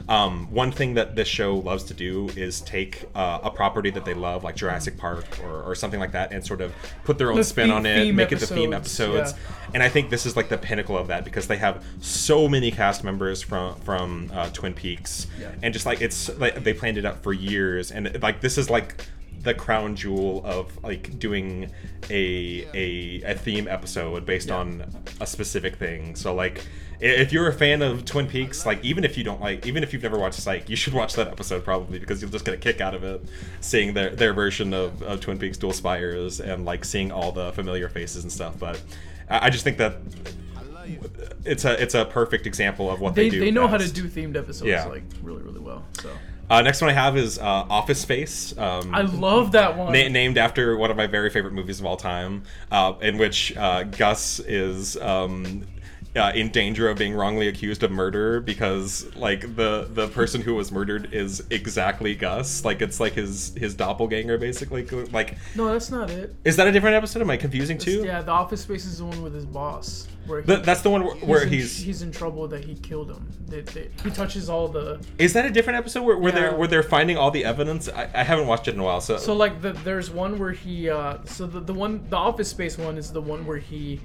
[0.08, 4.04] um, one thing that this show loves to do is take uh, a property that
[4.04, 6.72] they love, like Jurassic Park or, or something like that, and sort of
[7.04, 9.40] put their own The spin theme- on it, theme make it the theme episodes, episodes.
[9.60, 9.70] yeah.
[9.74, 12.70] And I think this is like the pinnacle of that because they have so many
[12.70, 15.50] cast members from from uh, Twin Peaks, Yeah.
[15.62, 18.68] and just like it's like they planned it out for years, and like this is
[18.68, 19.06] like
[19.42, 21.70] the crown jewel of like doing
[22.10, 24.56] a a, a theme episode based Yeah.
[24.56, 24.84] on
[25.20, 26.14] a specific thing.
[26.16, 26.64] So like
[27.00, 29.92] if you're a fan of Twin Peaks, like even if you don't like, even if
[29.92, 32.58] you've never watched Psych, you should watch that episode probably because you'll just get a
[32.58, 33.20] kick out of it,
[33.60, 37.50] seeing their their version of, of Twin Peaks Dual Spires and like seeing all the
[37.52, 38.56] familiar faces and stuff.
[38.58, 38.80] But
[39.28, 39.96] I I just think that
[41.44, 43.40] it's a it's a perfect example of what they, They, do.
[43.40, 44.84] they know how to do themed episodes Yeah.
[44.86, 45.84] like really really well.
[46.00, 46.10] So
[46.50, 48.56] Uh, next one I have is uh, Office Space.
[48.58, 49.92] Um, I love that one.
[49.92, 53.56] Na- named after one of my very favorite movies of all time, uh, in which
[53.56, 55.64] uh, Gus is um,
[56.14, 60.54] uh, in danger of being wrongly accused of murder because, like, the the person who
[60.54, 62.64] was murdered is exactly Gus.
[62.64, 64.84] Like, it's like his his doppelganger, basically.
[64.84, 66.34] Like, no, that's not it.
[66.44, 67.22] is that a different episode?
[67.22, 68.02] Am I confusing too?
[68.04, 70.90] Yeah, the Office Space is the one with his boss, where he, Th- that's the
[70.90, 71.78] one where, where in, he's.
[71.78, 73.26] he's in trouble that he killed him.
[73.46, 76.68] They, they, he touches all the Is that a different episode where, where they're where
[76.68, 77.88] they're finding all the evidence?
[77.88, 79.16] I, I haven't watched it in a while, so.
[79.16, 82.76] So like the, there's one where he uh so the, the one the office space
[82.76, 84.00] one is the one where he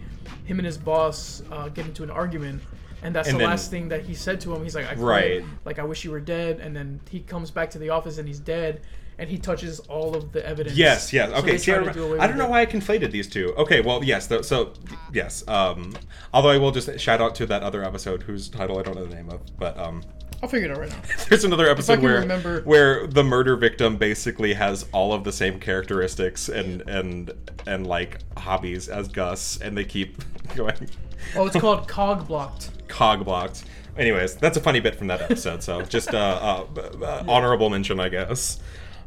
[0.48, 2.62] him and his boss uh, get into an argument
[3.04, 4.64] and that's And the then- last thing that he said to him.
[4.64, 5.06] He's like, I quit.
[5.06, 5.44] Right.
[5.66, 6.60] Like I wish you were dead.
[6.60, 8.82] And then he comes back to the office and he's dead,
[9.20, 10.76] and he touches all of the evidence.
[10.76, 11.30] Yes, yes.
[11.30, 12.50] So Okay, they see, I, try to rem- do I don't know it.
[12.50, 13.54] why I conflated these two.
[13.56, 14.26] Okay, well, yes.
[14.28, 14.74] th- so,
[15.14, 15.48] yes.
[15.48, 15.94] Um,
[16.34, 19.06] although I will just shout out to that other episode whose title I don't know
[19.06, 20.02] the name of, but um,
[20.44, 21.02] I'll figure it out right now.
[21.30, 25.60] there's another episode where remember- where the murder victim basically has all of the same
[25.60, 27.32] characteristics and and
[27.66, 30.18] and like hobbies as Gus, and they keep
[30.56, 30.90] going
[31.36, 32.70] Oh, it's called Cog Blocked.
[32.88, 33.64] cog blocked.
[33.98, 35.62] Anyways, that's a funny bit from that episode.
[35.64, 38.60] So just uh, uh, uh, honorable mention, I guess.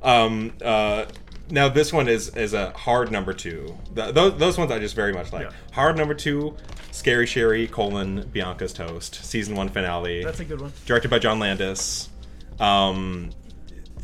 [0.03, 1.07] Um, uh,
[1.51, 3.77] now this one is is a hard number two.
[3.95, 5.47] Th- those those ones I just very much like.
[5.47, 5.57] Yeah.
[5.73, 6.57] Hard number two,
[6.91, 10.73] Scary Sherry colon Bianca's Toast season one finale, That's a good one.
[10.87, 12.09] directed by John Landis.
[12.59, 13.31] Um,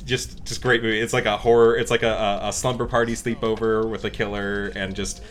[0.05, 1.01] just just great movie.
[1.01, 1.77] It's like a horror.
[1.77, 5.23] It's like a, a, a slumber party sleepover with a killer, and just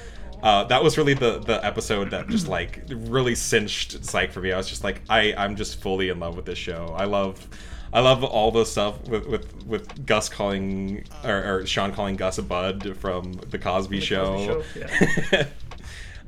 [0.43, 4.51] uh, that was really the the episode that just like really cinched Psych for me.
[4.51, 6.93] I was just like, I I'm just fully in love with this show.
[6.97, 7.47] I love.
[7.93, 12.37] I love all the stuff with, with, with Gus calling or, or Shawn calling Gus
[12.37, 14.63] a bud from the Cosby, The Cosby Cosby Show.
[14.73, 15.47] Show, yeah.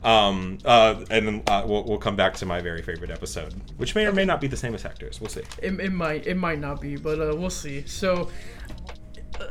[0.03, 3.95] Um, uh, and then uh, we'll, we'll come back to my very favorite episode, which
[3.95, 5.19] may or may not be the same as Hector's.
[5.19, 5.41] We'll see.
[5.61, 7.85] It, it might it might not be, but uh, we'll see.
[7.87, 8.29] So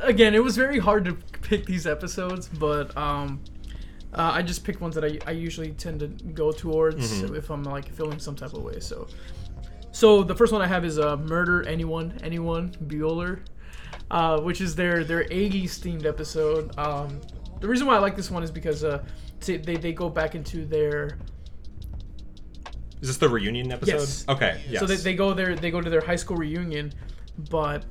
[0.01, 3.43] again, it was very hard to pick these episodes, but um,
[4.13, 7.63] uh, I just picked ones that I, I usually tend to go towards if I'm
[7.63, 8.79] like feeling some type of way.
[8.79, 9.07] So
[9.97, 13.39] so the first one I have is uh, Murder Anyone Anyone Bueller,
[14.11, 16.77] uh, which is their their Aggies themed episode.
[16.77, 17.19] Um,
[17.61, 19.03] the reason why I like this one is because uh,
[19.41, 21.17] t- they they go back into their
[23.01, 23.93] Is this the reunion episode?
[23.93, 24.25] Yes.
[24.29, 24.61] Okay.
[24.69, 24.81] Yes.
[24.81, 25.55] So they, they go there.
[25.55, 26.93] They go to their high school reunion,
[27.49, 27.83] but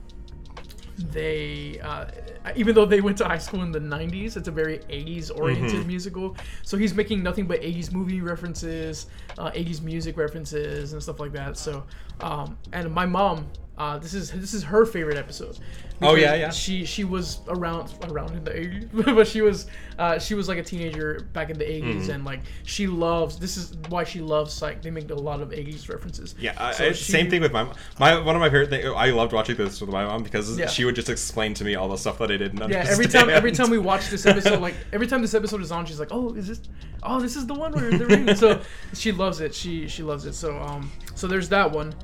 [0.97, 2.07] they uh,
[2.55, 5.81] even though they went to high school in the 90s it's a very 80s oriented
[5.81, 5.87] Mm-hmm.
[5.87, 9.07] musical so he's making nothing but 80s movie references
[9.39, 11.85] uh, 80s music references and stuff like that so
[12.21, 13.47] um, and my mom
[13.79, 15.59] uh, this is this is her favorite episode
[16.03, 16.51] Oh, yeah, yeah.
[16.51, 19.67] she she was around around in the 80s but she was
[19.99, 22.11] uh, she was like a teenager back in the 80s Mm-hmm.
[22.11, 25.49] and like she loves this is why she loves psych they make a lot of
[25.51, 27.67] 80s references Yeah, So it's she- same thing with my
[27.99, 28.85] my one of my favorite things.
[28.95, 30.67] I loved watching this with my mom because Yeah.
[30.67, 32.87] she would just explain to me all the stuff that I didn't understand.
[32.89, 35.73] Yeah, every time every time we watch this episode, like every time this episode is
[35.73, 36.61] on, she's like, "Oh, is this?
[37.03, 38.61] Oh, this is the one where they're reading." So
[38.93, 39.55] she loves it.
[39.55, 40.35] She she loves it.
[40.35, 41.95] So um, so there's that one,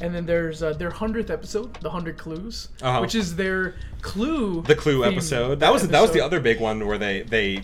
[0.00, 3.00] and then there's uh, their hundredth episode, the Hundred Clues, Uh-huh.
[3.00, 4.62] which is their Clue.
[4.62, 5.60] the Clue episode.
[5.60, 7.62] That was that was the other big one where they they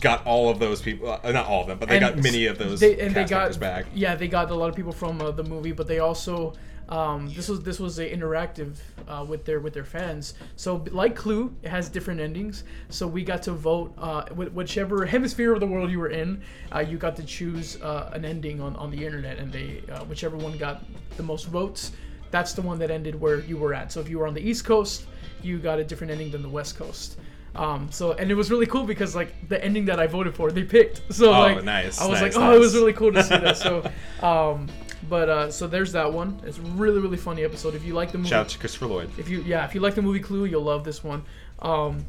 [0.00, 1.10] got all of those people.
[1.22, 3.24] Uh, not all of them, but they And got many of those They, and they
[3.24, 3.86] got back.
[3.94, 6.54] yeah, they got a lot of people from uh, the movie, but they also
[6.88, 8.76] um, this was this was a interactive
[9.08, 10.34] uh, with their with their fans.
[10.56, 12.64] So like Clue, it has different endings.
[12.90, 16.42] So we got to vote uh, whichever hemisphere of the world you were in.
[16.74, 20.04] Uh, you got to choose uh, an ending on, on the internet, and they uh,
[20.04, 20.84] whichever one got
[21.16, 21.92] the most votes,
[22.30, 23.92] that's the one that ended where you were at.
[23.92, 25.06] So if you were on the East Coast,
[25.42, 27.18] you got a different ending than the West Coast.
[27.54, 30.50] Um, so and it was really cool because like the ending that I voted for,
[30.50, 31.02] they picked.
[31.12, 33.36] So Oh, like nice, I was nice, like, oh, it was really cool to see
[33.36, 33.56] that.
[33.58, 33.90] So,
[34.26, 34.68] um,
[35.12, 36.40] but uh, so there's that one.
[36.46, 37.74] It's a really really funny episode.
[37.74, 39.10] If you like the movie, Shout out to Christopher Lloyd.
[39.18, 41.22] if you yeah, if you like the movie Clue, you'll love this one.
[41.58, 42.06] Um,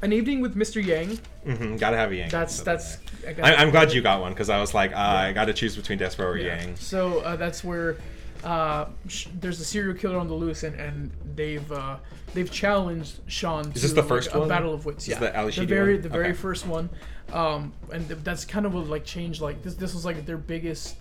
[0.00, 0.82] an evening with Mr.
[0.82, 1.18] Yang.
[1.46, 2.30] Mm-hmm, Gotta have a Yang.
[2.30, 2.96] That's that's.
[3.26, 5.52] I I, I'm glad you got one because I was like, uh, I got to
[5.52, 6.56] choose between Despereaux or Yeah.
[6.56, 6.76] Yang.
[6.76, 7.98] So uh, that's where
[8.42, 11.96] uh, sh- there's a serial killer on the loose, and, and they've uh,
[12.32, 13.66] they've challenged Shawn.
[13.66, 15.04] Is to this the like, first a battle of wits?
[15.04, 16.02] This Yeah, is the the very one?
[16.02, 16.32] the very Okay.
[16.46, 16.88] first one,
[17.34, 19.42] um, and th- that's kind of what like changed.
[19.42, 20.96] Like this this was like their biggest.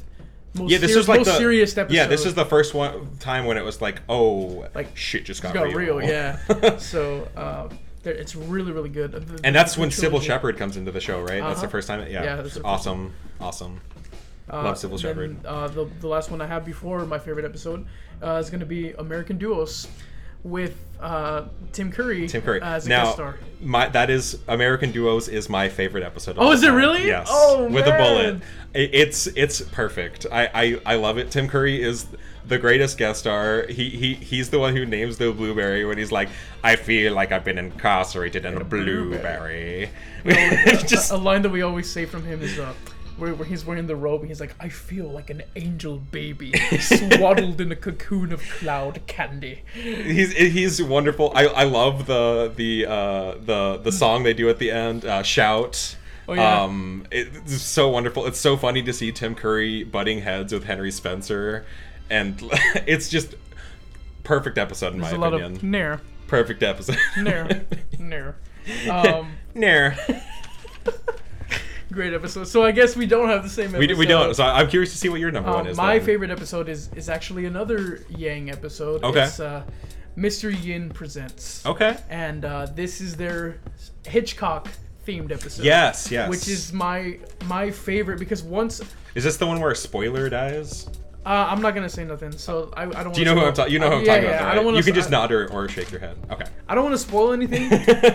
[0.55, 1.95] Most Yeah, this ser- was like most the serious episode.
[1.95, 5.41] Yeah, this is the first one time when it was like, oh, Like, shit just
[5.43, 5.97] got, got real.
[5.97, 6.37] real, yeah.
[6.77, 7.69] so uh,
[8.03, 9.11] it's really really good.
[9.11, 10.21] The- and that's when Cybill.
[10.21, 11.41] Shepherd comes into the show, right?
[11.41, 11.71] That's the Uh-huh.
[11.71, 12.01] first time.
[12.09, 13.81] Yeah, Yeah, first awesome, awesome.
[14.51, 15.45] Uh, Love Cybill Shepherd.
[15.45, 17.85] Uh, the, the last one I have before my favorite episode
[18.23, 19.87] uh, is going to be American Duos
[20.43, 22.27] with uh, Tim Curry.
[22.27, 22.61] Tim Curry.
[22.61, 23.37] as a now, guest star.
[23.61, 26.31] my that is American Duos is my favorite episode.
[26.31, 26.75] Of Oh, is it time.
[26.75, 27.05] really?
[27.07, 27.27] Yes.
[27.29, 28.41] Oh, with a bullet.
[28.73, 30.25] It, it's it's perfect.
[30.31, 31.31] I, I I love it.
[31.31, 32.07] Tim Curry is
[32.45, 33.65] the greatest guest star.
[33.67, 36.29] He he he's the one who names the blueberry when he's like,
[36.63, 39.89] I feel like I've been incarcerated in a blueberry.
[40.87, 42.73] Just a line that we always say from him is uh,
[43.19, 46.53] where, where he's wearing the robe and he's like, I feel like an angel baby
[46.79, 49.63] swaddled in a cocoon of cloud candy.
[49.73, 51.31] he's he's wonderful.
[51.35, 55.05] I, I love the the uh, the the song they do at the end.
[55.05, 55.95] Uh, Shout.
[56.27, 56.61] Oh, yeah.
[56.63, 58.25] Um, it- it's so wonderful.
[58.27, 61.65] It's so funny to see Tim Curry butting heads with Henry Spencer,
[62.09, 62.39] and
[62.87, 63.35] it's just
[64.23, 65.55] perfect episode in There's a my lot opinion.
[65.57, 66.97] of nair, perfect episode.
[67.17, 67.65] nair,
[67.99, 68.35] nair.
[68.87, 69.97] Um, Nair.
[71.99, 72.47] Great episode.
[72.47, 73.89] So I guess we don't have the same episode.
[73.89, 74.33] we, we don't.
[74.33, 75.75] So I'm curious to see what your number one Um, is.
[75.77, 76.05] my then.
[76.05, 79.03] favorite episode is is actually another Yang episode.
[79.03, 79.23] Okay.
[79.25, 79.63] It's uh,
[80.17, 80.47] Mr.
[80.63, 81.65] Yin presents.
[81.65, 81.97] Okay.
[82.09, 83.59] And uh, this is their
[84.05, 84.69] Hitchcock
[85.05, 85.65] themed episode.
[85.65, 86.09] Yes.
[86.09, 86.29] Yes.
[86.29, 88.81] Which is my my favorite because once
[89.15, 90.87] Is this the one where a spoiler dies?
[91.25, 93.13] uh, I'm not gonna say nothing, so I, I don't.
[93.13, 93.73] Do you know who I'm talking?
[93.73, 94.41] You know who I'm talking about.
[94.41, 94.55] I right?
[94.55, 96.15] don't wanna, You can just nod or, or shake your head.
[96.31, 96.45] Okay.
[96.69, 97.65] I don't want to spoil anything.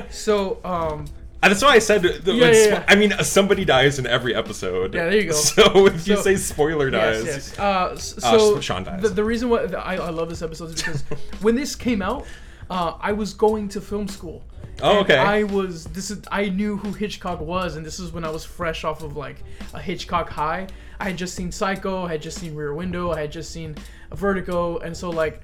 [0.11, 1.05] so um,
[1.49, 2.03] that's why I said.
[2.03, 2.85] The, Yeah, yeah.
[2.89, 4.95] I mean, somebody dies in every episode.
[4.95, 5.35] Yeah, there you go.
[5.55, 7.59] So if you say spoiler dies, yes, yes.
[7.59, 9.03] Uh, Uh, so Shawn dies.
[9.03, 11.03] The, the reason why I, I love this episode is because
[11.41, 12.27] when this came out,
[12.71, 14.43] uh, I was going to film school.
[14.83, 15.17] Oh, okay.
[15.17, 18.45] I was this is I knew who Hitchcock was, and this is when I was
[18.45, 20.67] fresh off of like a Hitchcock high.
[20.99, 23.77] I had just seen Psycho, I had just seen Rear Window, I had just seen
[24.13, 25.43] Vertigo, and so like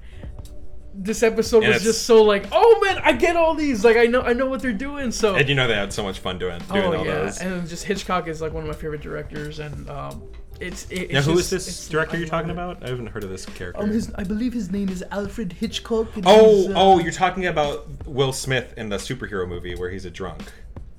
[0.95, 3.85] this episode And was just so like, oh man, I get all these.
[3.85, 5.13] Like I know I know what they're doing.
[5.13, 7.39] So and you know they had so much fun doing doing oh all yeah, those.
[7.41, 10.23] and just Hitchcock is like one of my favorite directors, and um,
[10.61, 12.55] it's it, now, it's who just- is this director you're talking it.
[12.55, 12.83] about?
[12.85, 13.83] I haven't heard of this character.
[13.83, 16.09] Um, his, I believe his name is Alfred Hitchcock.
[16.25, 20.11] oh, uh, oh, you're talking about Will Smith in the superhero movie where he's a
[20.11, 20.43] drunk.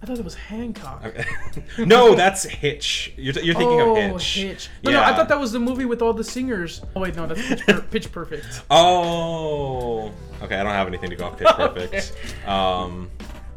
[0.01, 1.13] I thought it was Hancock.
[1.77, 3.13] no, that's Hitch.
[3.17, 4.33] You're, you're thinking oh, of Hitch.
[4.35, 4.69] Hitch.
[4.83, 6.81] No, no, I thought that was the movie with all the singers.
[6.95, 8.63] Oh wait, no, that's Pitch, per- Pitch Perfect.
[8.71, 10.11] Oh.
[10.41, 12.47] Okay, I don't have anything to go off Pitch Perfect.
[12.47, 13.11] Um,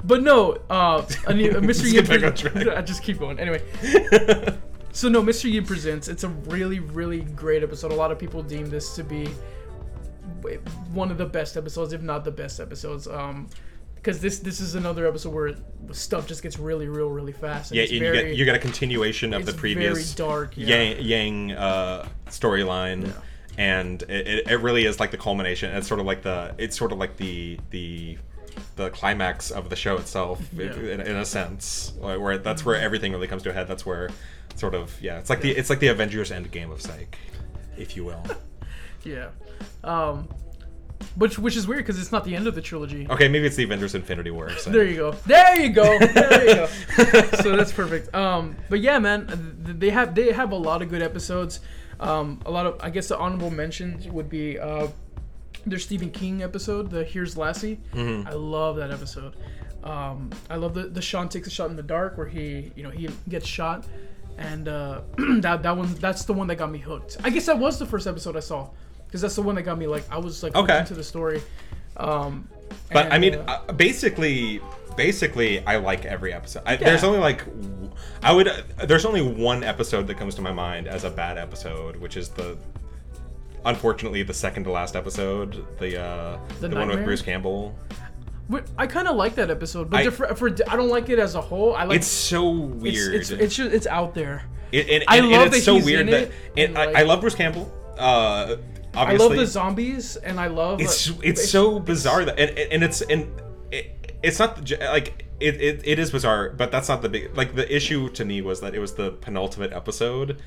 [0.05, 1.67] But no, uh, a new, a Mr.
[1.67, 2.77] Let's Yin get back on presents.
[2.77, 3.39] I just keep going.
[3.39, 3.63] Anyway,
[4.93, 5.51] so no, Mr.
[5.51, 6.09] Yin presents.
[6.09, 7.91] It's a really, really great episode.
[7.91, 9.31] A lot of people deem this to be
[10.93, 13.09] one of the best episodes, if not the best episodes.
[13.09, 13.49] Um,
[14.05, 15.55] because this this is another episode where
[15.93, 17.71] stuff just gets really real, really fast.
[17.71, 20.29] And yeah, it's and very, you get you get a continuation of the previous very
[20.29, 20.83] dark, yeah.
[20.83, 23.13] Yang, Yang uh, storyline,
[23.57, 25.75] and it, it, really is like the culmination.
[25.75, 28.19] It's sort of like the it's sort of like the the
[28.77, 30.75] the climax of the show itself, Yeah.
[30.75, 33.69] in, in a sense, where where that's where everything really comes to a head.
[33.69, 34.11] That's where
[34.55, 37.17] sort of yeah, it's like the it's like the Avengers Endgame of Psych,
[37.79, 38.23] if you will.
[39.03, 39.29] yeah.
[39.83, 40.29] Um,
[41.17, 43.07] which which is weird because it's not the end of the trilogy.
[43.09, 44.51] Okay, maybe it's the Avengers Infinity War.
[44.51, 44.73] Psych.
[44.73, 45.13] There you go.
[45.27, 45.99] There you go.
[45.99, 46.67] There you go.
[47.43, 48.15] so that's perfect.
[48.15, 49.29] Um, but yeah, man,
[49.79, 51.61] they have they have a lot of good episodes.
[52.01, 54.89] Um, a lot of I guess the honorable mentions would be uh,
[55.67, 57.81] their Stephen King episode, the Here's Lassie.
[57.93, 58.29] Mm-hmm.
[58.29, 59.37] I love that episode.
[59.85, 62.83] Um, I love the the Shawn takes a shot in the dark where he you
[62.83, 63.87] know he gets shot,
[64.39, 65.03] and uh,
[65.41, 67.19] that that one that's the one that got me hooked.
[67.23, 68.71] I guess that was the first episode I saw
[69.15, 70.77] because that's the one that got me like I was like Okay.
[70.81, 71.41] into the story.
[71.97, 72.49] Um,
[72.93, 74.61] But I mean, uh, uh, basically,
[74.97, 76.65] basically, I like every episode.
[76.67, 76.79] I, Yeah.
[76.79, 77.45] There's only like,
[78.25, 78.49] I would.
[78.49, 82.17] Uh, there's only one episode that comes to my mind as a bad episode, which
[82.17, 82.59] is the,
[83.65, 87.79] unfortunately, the second to last episode, the uh, The the, one with Bruce Campbell.
[88.77, 91.37] I kind of like that episode, but I- for, for I don't like it as
[91.37, 91.77] a whole.
[91.77, 93.15] I like It's so weird.
[93.15, 94.43] it's it's, just, it's out there.
[94.73, 96.65] It- and, I and- and love it's that so he's weird in that it, it,
[96.71, 97.73] and, I, like- I love Bruce Campbell.
[97.97, 98.57] Uh,
[98.97, 102.85] I love the zombies, and I love it's uh, it's so bizarre that and, and
[102.85, 103.29] it's and
[103.71, 107.55] it, it's not like it, it, it is bizarre but that's not the big like
[107.55, 110.41] the issue to me was that it was the penultimate episode.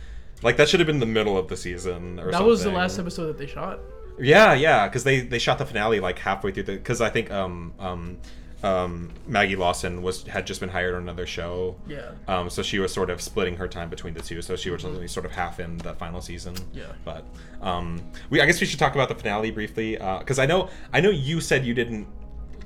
[0.44, 3.00] Like that should have been the middle of the season or that was the last
[3.00, 3.80] episode that they shot.
[4.20, 7.30] yeah yeah because they they shot the finale like halfway through the because i think
[7.32, 8.18] um um
[8.64, 12.12] um maggie lawson was had just been hired on another show Yeah.
[12.28, 14.84] um so she was sort of splitting her time between the two so she was
[14.84, 16.86] only sort of half in the final season Yeah.
[17.06, 17.24] but
[17.62, 21.02] um, we I guess we should talk about the finale briefly because I know I
[21.02, 22.08] know you said you didn't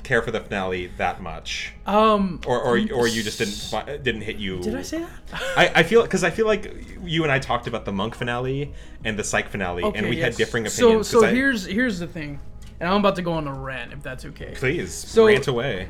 [0.03, 4.37] care for the finale that much, Um, or or, or you just didn't didn't hit
[4.37, 4.59] you.
[4.59, 5.41] did I say that?
[5.55, 6.73] I, I feel because I feel like
[7.03, 8.73] you and I talked about the monk finale
[9.05, 10.37] and the psych finale, and we had yes.
[10.37, 11.07] differing So opinions.
[11.07, 12.39] so 'cause I- here's here's the thing,
[12.81, 14.53] and I'm about to go on a rant if that's okay.
[14.55, 15.87] please So- rant away.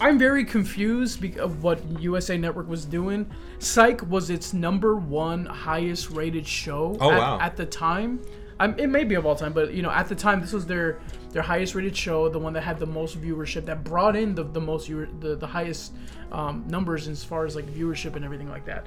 [0.00, 3.30] I'm very confused of what USA Network was doing.
[3.60, 7.38] Psych was its number one highest rated show Oh, at, wow.
[7.40, 8.20] at the time.
[8.58, 10.66] Um, it may be of all time, but you know, at the time, this was
[10.66, 10.98] their
[11.30, 14.42] their highest rated show, the one that had the most viewership, that brought in the,
[14.44, 14.88] the most
[15.20, 15.92] the the highest
[16.32, 18.86] um, numbers as far as like viewership and everything like that.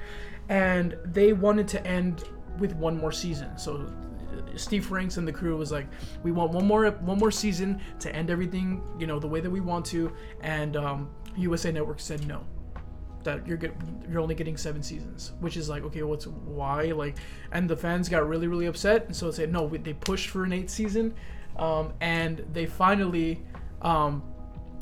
[0.50, 2.24] And they wanted to end
[2.58, 3.90] with one more season, so
[4.56, 5.86] Steve Franks and the crew was like,
[6.22, 9.50] we want one more one more season to end everything, you know, the way that
[9.50, 10.12] we want to.
[10.40, 12.44] And um, USA Network said no,
[13.24, 13.74] that you're get,
[14.08, 17.16] you're only getting seven seasons, which is like, okay, what's why like?
[17.52, 19.68] And the fans got really really upset, and so they said no.
[19.68, 21.14] They pushed for an eighth season,
[21.56, 23.42] um, and they finally.
[23.82, 24.22] Um,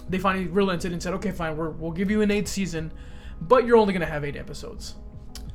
[0.06, 2.92] they finally relented and said, "Okay, fine, we're, we'll give you an eighth season,
[3.40, 4.96] but you're only gonna have eight episodes."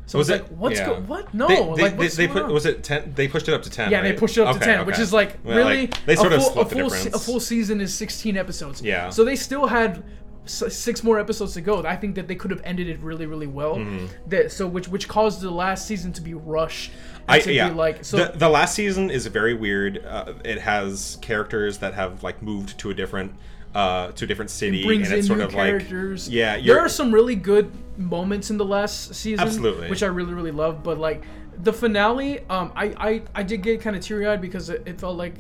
[0.10, 0.86] So Was it like, what's yeah.
[0.88, 1.32] go- what?
[1.36, 2.52] No, They, they, like they, they going put on?
[2.52, 3.14] was it ten?
[3.14, 3.92] They pushed it up to ten.
[3.92, 6.16] Yeah, they pushed it up to Okay, ten, which is like Well, really like, they
[6.16, 8.82] sort a of full, split a the full, se- a full season is sixteen episodes.
[8.82, 9.12] Yeah.
[9.12, 10.04] So they still had
[10.46, 11.86] six more episodes to go.
[11.86, 13.76] I think that they could have ended it really, really well.
[13.76, 14.08] Mm-hmm.
[14.30, 16.92] That so which which caused the last season to be rushed.
[17.28, 17.70] I, to yeah.
[17.70, 18.18] Be like so.
[18.18, 20.04] the, the last season is very weird.
[20.04, 23.36] Uh, it has characters that have like moved to a different
[23.76, 26.28] uh to a different city, brings and it's sort of characters.
[26.28, 29.90] like yeah, there are some really good moments in the last season, Absolutely.
[29.90, 30.82] which I really really love.
[30.84, 31.24] But like
[31.62, 35.00] the finale, um, I I, I did get kind of teary eyed because it, it
[35.00, 35.36] felt like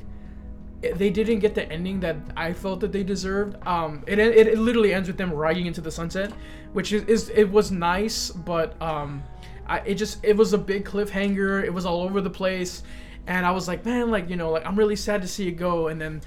[0.81, 3.55] it- they didn't get the ending that I felt that they deserved.
[3.67, 6.31] Um, it, it, it literally ends with them riding into the sunset,
[6.73, 9.23] which is, is it was nice, but um,
[9.67, 11.63] I it just it was a big cliffhanger.
[11.63, 12.83] It was all over the place,
[13.27, 15.53] and I was like, man, like you know, like I'm really sad to see it
[15.53, 15.87] go.
[15.87, 16.21] And then,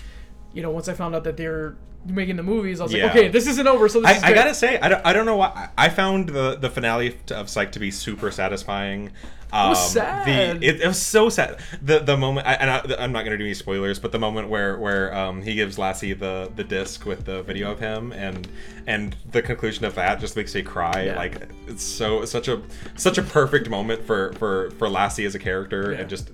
[0.54, 3.04] you know, once I found out that they're making the movies, I was Yeah.
[3.06, 3.88] like, okay, this isn't over.
[3.88, 5.68] So this is I, I gotta say, I don't, I don't know why.
[5.78, 9.10] I found the, the finale of Psych to be super satisfying.
[9.54, 10.26] Um, was sad.
[10.60, 11.58] The, it, it was so sad.
[11.82, 14.48] The the moment, I, and I, I'm not gonna do any spoilers, but the moment
[14.48, 18.48] where where um, he gives Lassie the the disc with the video of him, and
[18.86, 21.02] and the conclusion of that just makes me cry.
[21.04, 21.16] Yeah.
[21.16, 22.62] Like it's so such a
[22.96, 25.98] such a perfect moment for for for Lassie as a character, Yeah.
[26.00, 26.30] and just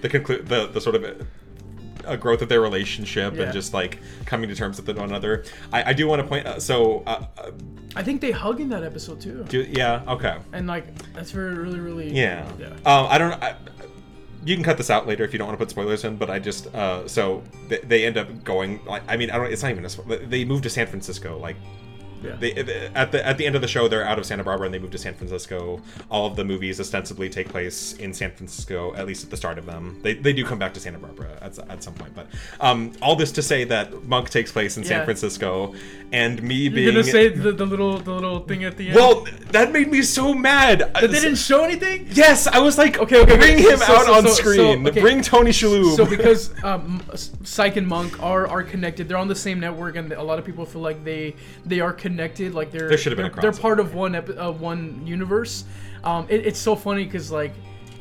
[0.00, 1.24] the conclude the the sort of
[2.06, 3.44] a growth of their relationship Yeah.
[3.44, 5.44] and just like coming to terms with one another.
[5.72, 6.46] I, I do want to point.
[6.46, 7.50] Uh, so uh, uh,
[7.94, 11.54] I think they hug in that episode too, do, yeah, okay, and like that's very
[11.54, 12.50] really really yeah.
[12.58, 12.66] yeah.
[12.84, 13.32] Um, I don't.
[13.42, 13.56] I,
[14.44, 16.30] you can cut this out later if you don't want to put spoilers in, but
[16.30, 18.80] I just uh, so they, they end up going.
[18.84, 19.52] Like, I mean, I don't.
[19.52, 20.16] It's not even a.
[20.26, 21.36] They moved to San Francisco.
[21.38, 21.56] Like
[22.22, 22.36] Yeah.
[22.36, 22.52] they,
[22.94, 24.78] at the at the end of the show, they're out of Santa Barbara and they
[24.78, 25.80] move to San Francisco.
[26.10, 29.58] All of the movies ostensibly take place in San Francisco, at least at the start
[29.58, 30.00] of them.
[30.02, 32.26] They, they do come back to Santa Barbara at, at some point, but
[32.60, 35.74] um, all this to say that Monk takes place in San Francisco,
[36.12, 38.96] and me being You're gonna say the, the little the little thing at the end.
[38.96, 40.90] well, that made me so mad.
[40.94, 42.08] but they didn't show anything.
[42.12, 44.86] Yes, I was like, Okay, okay, bring him So- out so- on so, screen.
[44.88, 45.00] okay.
[45.00, 45.94] Bring Tony Shalhoub.
[45.96, 47.02] So because um,
[47.44, 50.44] Psych and Monk are are connected, they're on the same network, and a lot of
[50.44, 52.15] people feel like they they are connected.
[52.18, 55.06] Like they're There should have been a they're, they're part of one epi- uh, one
[55.06, 55.64] universe.
[56.04, 57.52] Um, it, it's so funny because like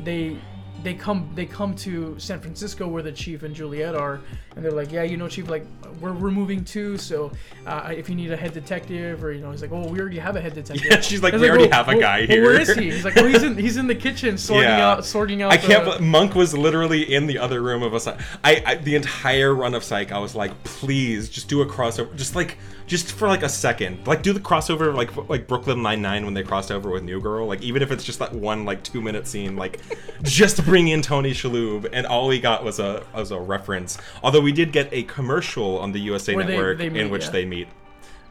[0.04, 0.38] they
[0.84, 4.22] they come they come to San Francisco where the chief and Juliet are,
[4.56, 5.66] and they're like, yeah, you know, chief, like
[6.00, 7.32] we're, we're moving too, so
[7.66, 10.20] uh, if you need a head detective, or you know, he's like, oh, we already
[10.20, 10.86] have a head detective.
[10.88, 12.92] Yeah, she's like, "We already "Well, have a well, guy well, Where here." is he?
[12.92, 14.88] He's like, oh, he's in he's in the kitchen sorting Yeah.
[14.92, 15.54] out sorting out.
[15.54, 15.86] I can't.
[15.86, 18.06] the- Monk was literally in the other room of us.
[18.08, 20.12] I, I the entire run of Psych.
[20.12, 22.16] I was like, please, just do a crossover.
[22.16, 26.02] Just like, just for like a second, like do the crossover, like like Brooklyn Nine
[26.02, 27.48] Nine when they crossed over with New Girl.
[27.48, 29.82] Like even if it's just that one like two minute scene, like
[30.24, 33.98] just bring in Tony Shalhoub, and all we got was a was a reference.
[34.24, 37.26] Although we did get a commercial on the USA Where Network they in meet, which
[37.26, 37.32] yeah.
[37.32, 37.68] they meet.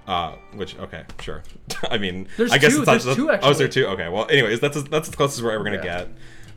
[0.06, 1.42] Uh, which okay, sure.
[1.90, 3.00] I mean, There's I guess two- it's not.
[3.02, 3.86] there's two, Oh, is there two?
[3.86, 4.08] Okay.
[4.10, 5.82] Well, anyways, that's as, that's as close as we're ever gonna Yeah.
[6.00, 6.08] get.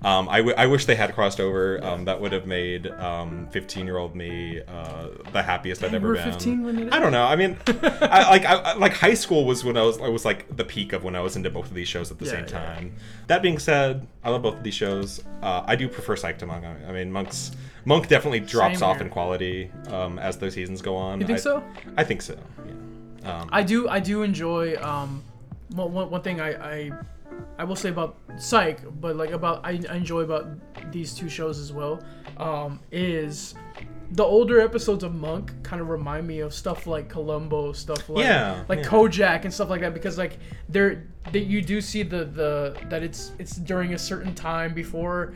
[0.04, 1.84] Um, I, w- I wish they had crossed over.
[1.84, 5.98] Um, that would have made um, 15 year old me uh, the happiest I've you
[5.98, 6.32] ever were been.
[6.34, 7.24] 15 when it I don't know.
[7.26, 10.24] I mean, I, like I, I- like high school was when I was I was
[10.24, 12.32] like the peak of when I was into both of these shows at the Yeah,
[12.32, 12.46] same yeah.
[12.76, 12.96] time.
[13.28, 15.24] That being said, I love both of these shows.
[15.42, 16.64] Uh, I do prefer Psych to Monk.
[16.66, 17.52] I mean, Monk's
[17.86, 19.06] Monk definitely drops Same off here.
[19.08, 21.20] in quality um, as the seasons go on.
[21.22, 21.64] You think I, so?
[21.98, 22.38] I think so.
[23.24, 23.42] Yeah.
[23.42, 25.24] Um, I do I do enjoy um
[25.72, 26.92] one, one, one thing I, I
[27.58, 30.48] I will say about Psych, but like about I, I enjoy about
[30.92, 32.04] these two shows as well,
[32.38, 33.56] um, is
[34.12, 38.24] the older episodes of Monk kind of remind me of stuff like Columbo, stuff like
[38.24, 38.86] Yeah, like yeah.
[38.86, 43.04] Kojak and stuff like that because like they're that you do see the the that
[43.04, 45.34] it's it's during a certain time before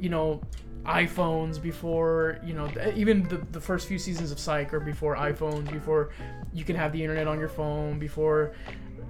[0.00, 0.40] you know
[0.84, 5.70] iPhones before you know even the, the first few seasons of Psych or before iPhones
[5.72, 6.10] before
[6.52, 8.52] you can have the internet on your phone before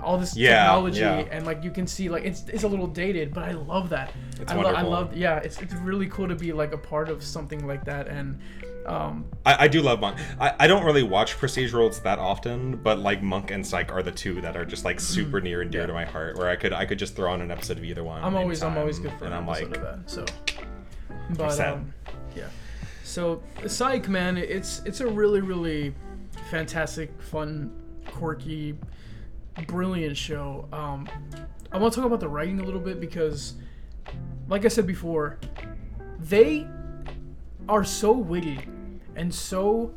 [0.01, 1.25] all this Yeah, technology yeah.
[1.31, 4.13] and like you can see like it's, it's a little dated but I love that
[4.41, 7.09] It's I, lo- I love yeah it's, it's really cool to be like a part
[7.09, 8.39] of something like that and
[8.87, 10.17] um I, I do love Monk.
[10.41, 14.13] I, I don't really watch procedurals that often, but like Monk and Psych are the
[14.13, 15.91] two that are just like super near and dear Mm-hmm.
[15.91, 16.05] Yeah.
[16.05, 16.39] to my heart.
[16.39, 18.23] Where I could I could just throw on an episode of either one.
[18.25, 19.99] I'm always I'm always good for and an I'm like, of that.
[20.07, 20.25] So,
[21.37, 21.75] but sad.
[21.75, 21.93] um,
[22.35, 22.45] yeah.
[23.05, 25.95] So Psych, man, it's it's a really really
[26.51, 27.71] fantastic, fun,
[28.07, 28.75] quirky,
[29.67, 30.69] brilliant show.
[30.73, 31.09] Um,
[31.73, 33.55] I want to talk about the writing a little bit because,
[34.49, 35.39] like I said before,
[36.19, 36.67] they
[37.69, 38.61] are so witty
[39.17, 39.93] and so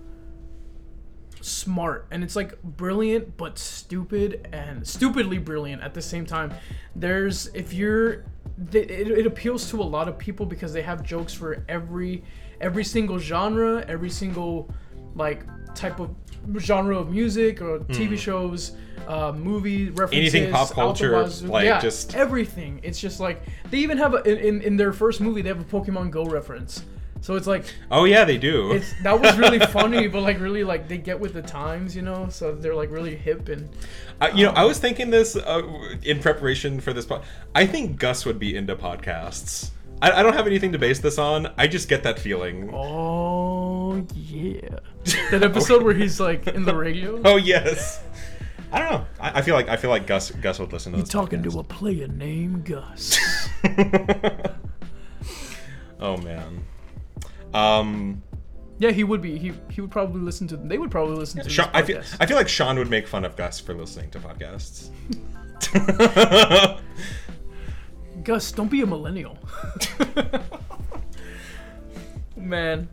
[1.42, 6.54] smart and it's like brilliant but stupid and stupidly brilliant at the same time
[6.96, 8.26] there's if you're
[8.72, 12.24] it, it appeals to a lot of people because they have jokes for every
[12.60, 14.70] every single genre every single
[15.16, 15.44] like
[15.74, 16.14] type of
[16.60, 18.74] genre of music or tv shows
[19.08, 20.34] uh movie references.
[20.34, 24.62] Anything pop culture, like, yeah, just- everything it's just like they even have a, in,
[24.62, 26.84] in their first movie they have a pokemon go reference
[27.22, 28.72] so it's like oh yeah, they do.
[28.72, 32.02] it's that was really funny, but like really like they get with the times, you
[32.02, 32.28] know.
[32.30, 33.70] So they're like really hip and
[34.20, 35.62] I, you know, I was thinking this uh,
[36.02, 37.06] in preparation for this.
[37.06, 37.24] pod
[37.54, 39.70] I think Gus would be into podcasts.
[40.02, 41.52] I, I don't have anything to base this on.
[41.58, 42.72] I just get that feeling.
[42.74, 44.80] oh yeah,
[45.32, 47.22] that episode where he's like in the radio.
[47.26, 48.04] Oh yes.
[48.74, 49.06] I don't know.
[49.20, 51.60] I, I feel like I feel like Gus Gus would listen to You talking to
[51.60, 53.20] a player named Gus?
[56.00, 56.64] oh man.
[57.54, 58.24] Um,
[58.80, 59.38] yeah, he would be.
[59.38, 60.58] He he would probably listen to.
[60.58, 61.44] They would probably listen to.
[61.44, 62.02] This Shawn, I feel.
[62.20, 64.90] I feel like Shawn would make fun of Gus for listening to podcasts.
[68.24, 69.38] Gus, don't be a millennial.
[72.36, 72.90] Man.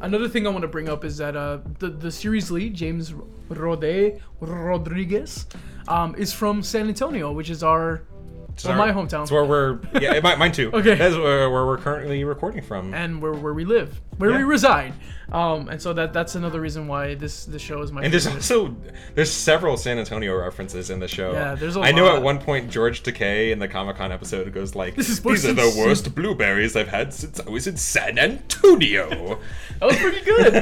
[0.00, 3.12] Another thing I want to bring up is that uh, the the series lead James
[3.50, 5.46] Roday Rodriguez
[5.88, 8.02] um, is from San Antonio, which is our
[8.50, 9.22] It's Well, my hometown.
[9.22, 9.80] It's where we're.
[10.00, 10.70] Yeah, mine too.
[10.74, 10.94] Okay.
[10.94, 12.94] That's where, where we're currently recording from.
[12.94, 14.94] and where, where we live, where we reside.
[15.32, 18.26] Um, and so that that's another reason why this this show is my And there's
[18.26, 18.74] also
[19.14, 21.32] there's several San Antonio references in the show.
[21.32, 24.52] Yeah, there's a I know at one point George Takei in the Comic Con episode
[24.52, 27.76] goes like, This is "These are the worst blueberries I've had since I was in
[27.76, 29.08] San Antonio."
[29.78, 30.52] that was pretty good.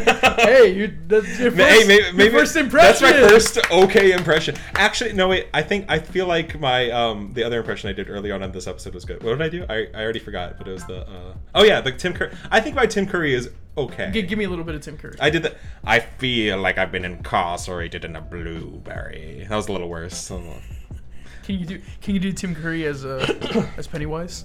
[0.40, 3.06] hey, you that's your first, hey, maybe, maybe first impression.
[3.06, 4.54] That's my first okay impression.
[4.74, 5.48] Actually, no wait.
[5.54, 8.52] I think I feel like my um the other impression I did early on in
[8.52, 9.22] this episode was good.
[9.22, 9.64] What did I do?
[9.66, 12.36] I, I already forgot, but it was the uh, oh yeah the Tim Curry.
[12.50, 14.10] I think my Tim Curry is okay.
[14.12, 15.16] Gi- give me a little bit of Tim Curry.
[15.20, 15.56] I did that.
[15.84, 19.46] I feel like I've been incarcerated in a blueberry.
[19.48, 20.28] That was a little worse.
[20.28, 24.44] Can you do Can you do Tim Curry as uh, as Pennywise?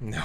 [0.00, 0.24] No,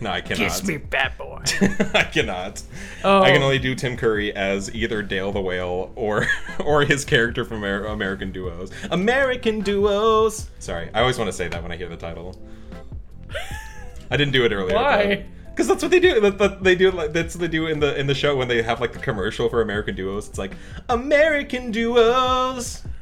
[0.00, 0.48] no, I cannot.
[0.48, 1.42] Kiss me, bad boy.
[1.94, 2.62] I cannot.
[3.04, 3.22] Oh.
[3.22, 6.26] I can only do Tim Curry as either Dale the Whale or
[6.64, 8.70] or his character from Amer- American Duos.
[8.90, 10.48] American Duos.
[10.58, 12.40] Sorry, I always want to say that when I hear the title.
[14.10, 14.74] I didn't do it earlier.
[14.74, 15.26] Why?
[15.58, 16.20] Because that's what they do.
[16.20, 16.92] That, that they do.
[16.92, 19.00] Like, that's what they do in the in the show when they have like the
[19.00, 20.28] commercial for American Duos.
[20.28, 20.52] It's like
[20.88, 22.84] American Duos.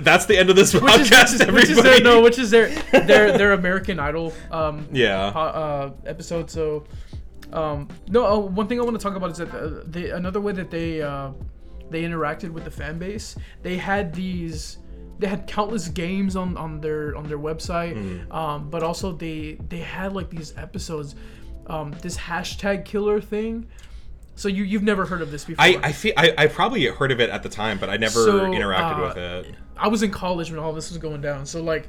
[0.00, 1.54] That's the end of this which podcast, is, which is, everybody.
[1.54, 5.28] which is their no, which is their their their American Idol um yeah.
[5.28, 6.50] uh, episode.
[6.50, 6.82] So,
[7.52, 10.40] um, no, uh, one thing I want to talk about is that uh, they, another
[10.40, 11.30] way that they uh,
[11.90, 13.36] they interacted with the fan base.
[13.62, 14.78] They had these.
[15.20, 18.32] They had countless games on, on their on their website, Mm.
[18.34, 21.14] um, but also they they had like these episodes,
[21.66, 23.66] um, this hashtag killer thing.
[24.34, 25.62] So you you've never heard of this before?
[25.62, 28.24] I, I feel I, I probably heard of it at the time, but I never
[28.24, 29.54] So, interacted uh, with it.
[29.76, 31.44] I was in college when all this was going down.
[31.44, 31.88] So like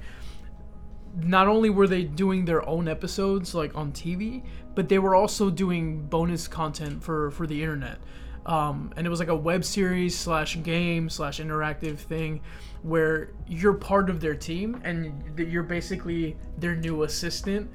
[1.23, 4.43] not only were they doing their own episodes like on TV,
[4.75, 7.97] but they were also doing bonus content for for the internet.
[8.45, 12.41] Um, and it was like a web series slash game slash interactive thing
[12.81, 17.69] where you're part of their team and you're basically their new assistant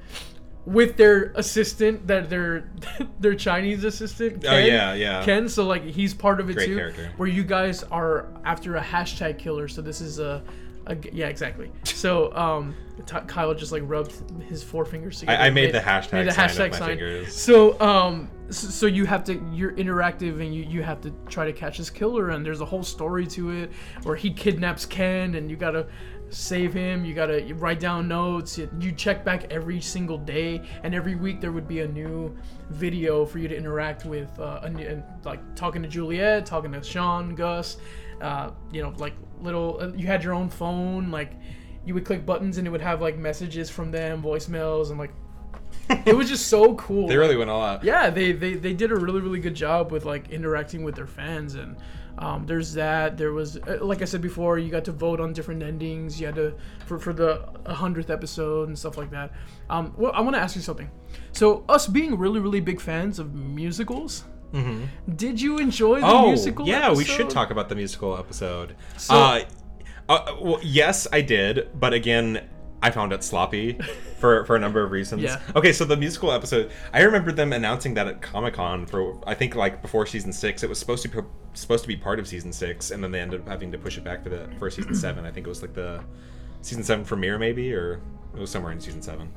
[0.65, 2.69] with their assistant that their
[3.21, 4.43] their Chinese assistant.
[4.43, 5.23] Ken, Oh, Ken, yeah, yeah.
[5.23, 6.75] Ken, so like he's part of it Great too.
[6.75, 7.11] character.
[7.15, 9.69] Where you guys are after a hashtag killer.
[9.69, 10.43] So this is a
[11.13, 11.71] yeah exactly.
[11.83, 14.13] So um, T- Kyle just like rubbed
[14.43, 15.41] his four fingers together.
[15.41, 16.89] I made the hashtag made the sign hashtag sign.
[16.89, 17.33] fingers.
[17.33, 21.53] So um, so, you have to you're interactive and you you have to try to
[21.53, 23.71] catch this killer and there's a whole story to it
[24.03, 25.87] where he kidnaps Ken and you gotta
[26.29, 30.95] save him you gotta write down notes you, you check back every single day and
[30.95, 32.35] every week there would be a new
[32.69, 36.81] video for you to interact with uh, a and, like talking to Juliet talking to
[36.81, 37.77] Shawn Gus
[38.21, 41.33] uh, you know like little uh, you had your own phone like
[41.85, 45.13] you would click buttons and it would have like messages from them voicemails and like
[45.89, 47.83] it was just so cool They really went all out.
[47.83, 51.07] yeah they, they they did a really really good job with like interacting with their
[51.07, 51.77] fans and
[52.19, 55.33] um, there's that there was uh, like i said before you got to vote on
[55.33, 56.53] different endings you had to
[56.85, 59.31] for, for the 100th episode and stuff like that
[59.69, 60.89] um, well i want to ask you something
[61.31, 64.23] so us being really really big fans of musicals
[65.15, 66.15] did you enjoy the Mm-hmm.
[66.15, 68.75] Oh, musical yeah, we should talk about the musical episode.
[68.97, 69.41] So- uh,
[70.09, 72.47] uh, well, yes, I did, but again,
[72.81, 73.73] I found it sloppy
[74.19, 75.23] for for a number of reasons.
[75.23, 75.41] Yeah.
[75.55, 79.33] Okay, so the musical episode, I remember them announcing that at Comic Con for I
[79.33, 80.63] think like before season six.
[80.63, 81.19] It was supposed to be
[81.53, 83.97] supposed to be part of season six, and then they ended up having to push
[83.97, 85.25] it back to the for season seven.
[85.25, 86.03] I think it was like the
[86.61, 87.99] season seven premiere, maybe, or
[88.35, 89.31] it was somewhere in season seven.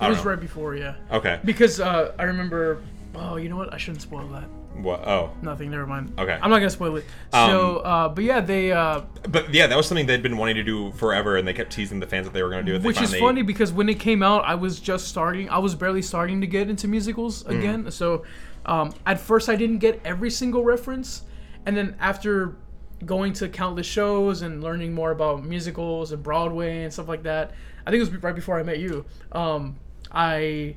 [0.00, 0.30] I it was know.
[0.30, 1.40] right before yeah Okay.
[1.44, 2.80] because uh, i remember
[3.16, 4.44] oh you know what i shouldn't spoil that
[4.76, 5.00] What?
[5.08, 5.32] Oh.
[5.42, 6.38] nothing never mind Okay.
[6.40, 9.76] i'm not gonna spoil it Um, so uh, but yeah they uh, But yeah, that
[9.76, 12.32] was something they'd been wanting to do forever, and they kept teasing the fans that
[12.32, 12.82] they were going to do it.
[12.84, 15.48] Which is funny because when it came out, I was just starting.
[15.50, 17.58] I was barely starting to get into musicals Mm.
[17.58, 17.90] again.
[17.90, 18.24] So
[18.66, 21.22] um, at first, I didn't get every single reference,
[21.66, 22.56] and then after
[23.04, 27.52] going to countless shows and learning more about musicals and Broadway and stuff like that,
[27.86, 29.04] I think it was right before I met you.
[29.32, 29.76] Um,
[30.12, 30.76] I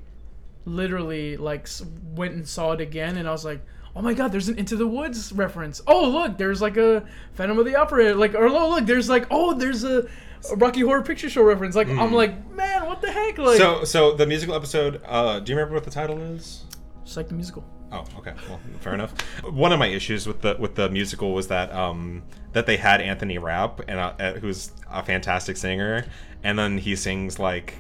[0.65, 1.67] literally like
[2.15, 3.61] went and saw it again, and I was like.
[3.95, 4.31] Oh my God!
[4.31, 5.81] There's an Into the Woods reference.
[5.85, 8.13] Oh look, there's like a Phantom of the Opera.
[8.15, 10.07] Like, or oh look, there's like oh, there's a,
[10.51, 11.75] a Rocky Horror Picture Show reference.
[11.75, 13.37] Like, I'm like, man, what the heck?
[13.37, 13.79] Like, Mm.
[13.79, 15.01] So, so the musical episode.
[15.05, 16.63] Uh, do you remember what the title is?
[17.03, 17.65] just like the musical.
[17.91, 18.33] Oh, okay.
[18.47, 19.11] Well, fair enough.
[19.43, 22.23] One of my issues with the with the musical was that um
[22.53, 26.05] that they had Anthony Rapp and uh, who's a fantastic singer,
[26.43, 27.73] and then he sings like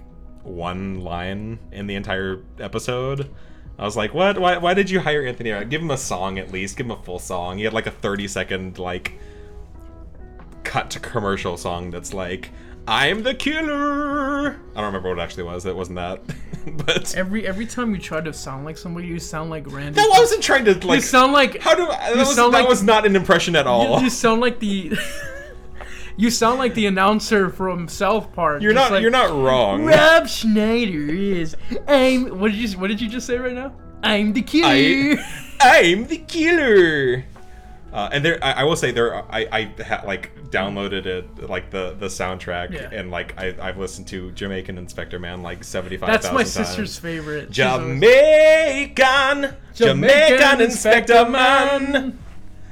[0.43, 3.29] one line in the entire episode.
[3.79, 4.37] I was like, what?
[4.37, 6.77] Why, why did you hire Anthony Give him a song at least.
[6.77, 7.57] Give him a full song.
[7.57, 9.13] He had like a thirty second like
[10.63, 12.51] cut to commercial song that's like.
[12.87, 14.53] I'm the killer.
[14.53, 15.67] I don't remember what it actually was.
[15.67, 16.21] It wasn't that,
[16.85, 19.99] but Every every time you try to sound like somebody, you sound like Randy.
[19.99, 20.97] I wasn't trying to like.
[20.97, 23.55] you sound like How do I, that, was, sound that like- was not an impression
[23.55, 23.97] at all?
[23.99, 24.93] you, you sound like the.
[26.17, 28.61] You sound like the announcer from South Park.
[28.61, 28.91] You're not.
[28.91, 29.85] like, you're not wrong.
[29.85, 31.55] Rob Schneider is.
[31.87, 32.39] I'm.
[32.39, 32.77] What did you?
[32.79, 33.73] What did you just say right now?
[34.03, 34.67] I'm the killer.
[34.69, 35.15] I,
[35.61, 37.25] I'm the killer.
[37.93, 39.15] Uh, and there, I, I will say there.
[39.15, 42.89] I, I ha, like downloaded it, like the the soundtrack, Yeah.
[42.91, 46.07] and like I, I've listened to Jamaican Inspector Man like seventy five.
[46.09, 47.53] That's my sister's favorite.
[47.53, 52.17] She's always- Jamaican, Jamaican Inspector Man,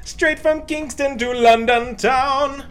[0.05, 2.63] straight from Kingston to London town.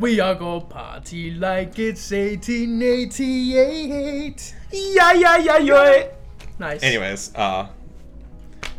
[0.00, 4.54] We are gonna party like it's 1888.
[4.72, 6.06] Yeah, yeah, yeah, yeah.
[6.58, 6.82] Nice.
[6.82, 7.68] Anyways, uh,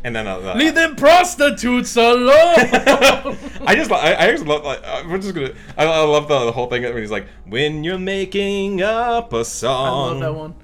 [0.04, 2.32] and then uh, the, Leave them prostitutes alone.
[2.34, 6.46] I just, I, I just love, like, uh, we're just gonna, I, I love the,
[6.46, 10.34] the whole thing when he's like, when you're making up a I song, love that
[10.34, 10.56] one.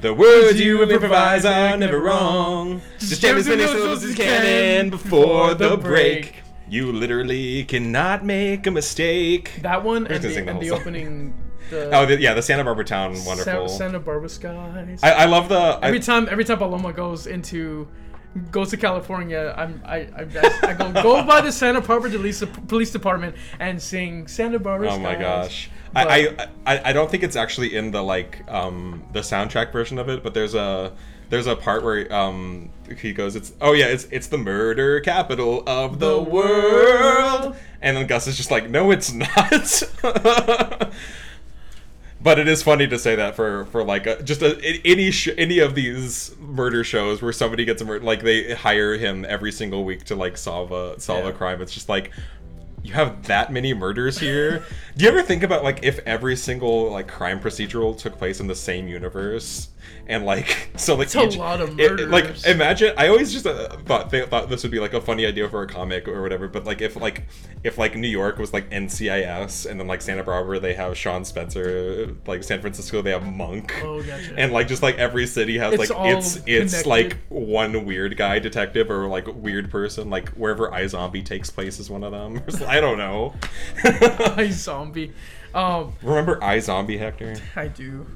[0.00, 2.80] the words you improvise are never wrong.
[2.98, 6.36] Just jam as many syllables as you can before the break.
[6.68, 9.52] You literally cannot make a mistake.
[9.62, 11.34] That one and the, the and the opening.
[11.70, 13.68] The Oh, the, yeah, the Santa Barbara town, Sa- wonderful.
[13.68, 15.00] Santa Barbara skies.
[15.02, 15.58] I, I love the.
[15.58, 17.88] I, every time, every time Paloma goes into,
[18.52, 22.42] goes to California, I'm, I, I, I, I go go by the Santa Barbara police,
[22.68, 25.20] police department and sing Santa Barbara Oh my skies.
[25.22, 25.70] gosh.
[25.92, 29.72] But- I, I I I don't think it's actually in the like um the soundtrack
[29.72, 30.92] version of it, but there's a
[31.28, 35.62] there's a part where um he goes it's oh yeah it's it's the murder capital
[35.66, 37.56] of the, world.
[37.82, 40.92] and then Gus is just like no it's not.
[42.26, 45.28] But it is funny to say that for for like a, just a, any sh-
[45.38, 49.52] any of these murder shows where somebody gets a murder, like they hire him every
[49.52, 51.62] single week to like solve a solve a crime.
[51.62, 52.10] It's just like
[52.82, 54.64] you have that many murders here.
[54.96, 58.48] Do you ever think about like if every single like crime procedural took place in
[58.48, 59.68] the same universe
[60.08, 63.46] and like so like It's a lot of it- it- like imagine I always just
[63.46, 66.22] uh, thought they thought this would be like a funny idea for a comic or
[66.22, 67.24] whatever, but like if like
[67.64, 71.24] if like New York was like NCIS and then like Santa Barbara they have Shawn
[71.24, 73.74] Spencer, like San Francisco they have Monk.
[73.82, 74.34] Oh, gotcha.
[74.36, 76.88] And like just like every city has It's like it's it's connected.
[76.88, 81.78] like one weird guy detective or like weird person like wherever I Zombie takes place
[81.80, 82.42] is one of them.
[82.68, 83.34] I don't know.
[83.84, 85.12] I zombie.
[85.54, 87.34] Um, Remember I Zombie Hector?
[87.56, 88.06] I do.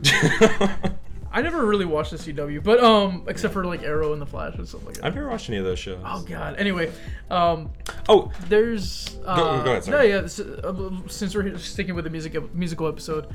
[1.33, 4.57] I never really watched the CW, but um, except for like Arrow and the Flash
[4.57, 5.05] and stuff like that.
[5.05, 6.01] I've never watched any of those shows.
[6.05, 6.57] Oh God.
[6.59, 6.91] Anyway,
[7.31, 7.71] um,
[8.09, 10.09] Oh, there's uh, go ahead, sorry.
[10.09, 10.21] No, yeah.
[10.23, 13.29] This, uh, since we're sticking with the music musical episode,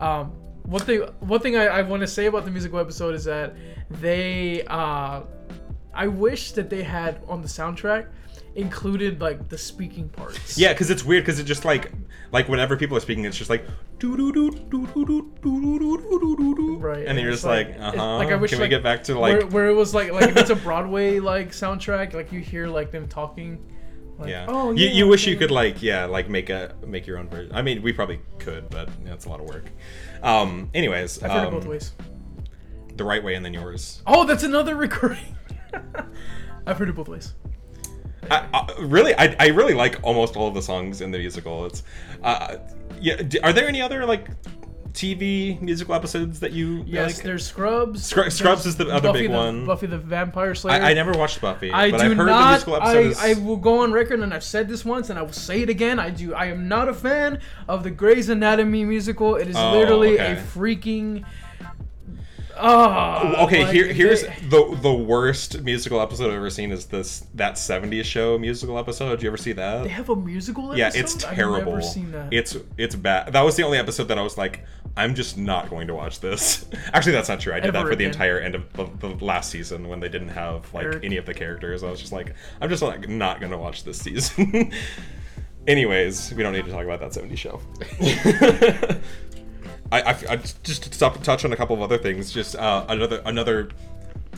[0.00, 0.32] um,
[0.64, 3.54] one thing one thing I, I want to say about the musical episode is that
[3.90, 5.22] they uh,
[5.94, 8.08] I wish that they had on the soundtrack
[8.56, 10.58] included like the speaking parts.
[10.58, 11.92] Yeah, because it's weird because it just like
[12.32, 13.64] like whenever people are speaking, it's just like
[16.78, 18.16] Right, and then you're just like, like- uh huh.
[18.16, 20.10] like, I wish, Can we like, get back to like where, where it was like
[20.12, 23.64] like if it's a Broadway like soundtrack, like you hear like them talking.
[24.18, 24.46] Like, yeah?
[24.48, 27.28] Oh, you, yeah, you wish you could like yeah like make a make your own
[27.28, 27.54] version.
[27.54, 29.66] I mean, we probably could, but yeah, it's a lot of work.
[30.22, 30.70] Um.
[30.72, 31.92] Anyways, I've heard it um, both ways.
[32.96, 34.02] the right way and then yours.
[34.06, 35.36] Oh, that's another recurring.
[36.66, 37.34] I've heard it both ways.
[38.30, 41.66] I, I, really, I, I really like almost all of the songs in the musical.
[41.66, 41.82] It's,
[42.22, 42.56] uh,
[43.00, 43.16] yeah.
[43.16, 44.28] d- Are there any other like
[44.92, 47.24] TV musical episodes that you Yes, like?
[47.24, 48.04] there's Scrubs.
[48.06, 49.66] Scrub- Scrubs there's is the other Buffy big the- one.
[49.66, 50.82] Buffy the Vampire Slayer.
[50.82, 52.68] I, I never watched Buffy, I but do I've heard the not.
[52.82, 53.18] I, episodes.
[53.38, 55.68] I will go on record, and I've said this once, and I will say it
[55.68, 55.98] again.
[55.98, 56.34] I do.
[56.34, 59.36] I am not a fan of the Grey's Anatomy musical.
[59.36, 61.24] It is Oh, literally a freaking.
[62.58, 67.26] Oh, okay, like, here here's the the worst musical episode I've ever seen is this
[67.34, 69.10] that 70s show musical episode.
[69.16, 69.84] Did you ever see that?
[69.84, 70.72] They have a musical.
[70.72, 70.78] Episode?
[70.78, 71.72] Yeah, it's I've terrible.
[71.72, 72.32] never seen that.
[72.32, 73.32] It's it's bad.
[73.32, 74.64] That was the only episode that I was like,
[74.96, 76.64] I'm just not going to watch this.
[76.92, 77.52] Actually, that's not true.
[77.52, 80.08] I did that Ever for the entire end of the, the last season when they
[80.08, 81.04] didn't have like Eric.
[81.04, 81.82] any of the characters.
[81.82, 84.72] I was just like, I'm just like not going to watch this season.
[85.66, 87.60] Anyways, we don't need to talk about that 70s show.
[89.92, 92.32] I, I, I just to stop touch on a couple of other things.
[92.32, 93.68] Just uh, another another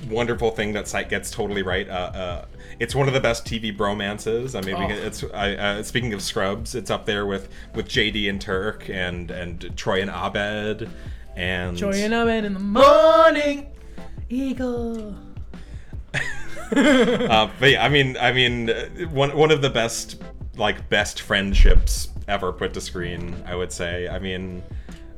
[0.09, 1.89] wonderful thing that Psych gets totally right.
[1.89, 2.45] Uh, uh,
[2.79, 4.55] it's one of the best TV bromances.
[4.55, 4.89] I mean, Oh.
[5.07, 9.31] it's I, uh, speaking of Scrubs, it's up there with with JD and Turk and
[9.31, 10.89] and Troy and Abed
[11.37, 13.69] and Joy and Abed in the morning.
[14.29, 15.15] Eagle.
[16.15, 20.23] uh, but yeah, I mean, I mean, uh, one one of the best
[20.57, 23.35] like best friendships ever put to screen.
[23.47, 24.09] I would say.
[24.09, 24.63] I mean,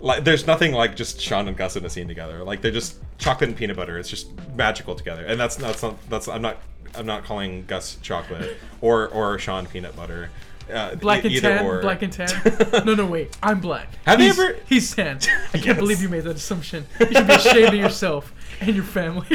[0.01, 2.43] like, there's nothing like just Shawn and Gus in a scene together.
[2.45, 3.99] Like they're just chocolate and peanut butter.
[3.99, 5.25] It's just magical together.
[5.25, 6.59] And that's that's not that's I'm not
[6.95, 10.31] I'm not calling Gus chocolate or or Shawn peanut butter.
[10.73, 11.67] Uh, Black e- and either tan.
[11.67, 11.81] or.
[11.83, 12.29] Black and tan.
[12.87, 13.37] no, no, wait.
[13.43, 13.89] I'm black.
[14.07, 15.17] Have you he's, ever- He's tan.
[15.17, 15.19] I
[15.59, 15.77] can't Yes.
[15.79, 16.87] believe you made that assumption.
[17.01, 19.27] You should be ashamed of yourself and your family.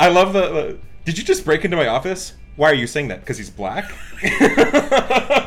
[0.00, 0.40] I love the.
[0.48, 2.32] the- did you just break into my office?
[2.56, 3.20] Why are you saying that?
[3.20, 3.92] Because he's black?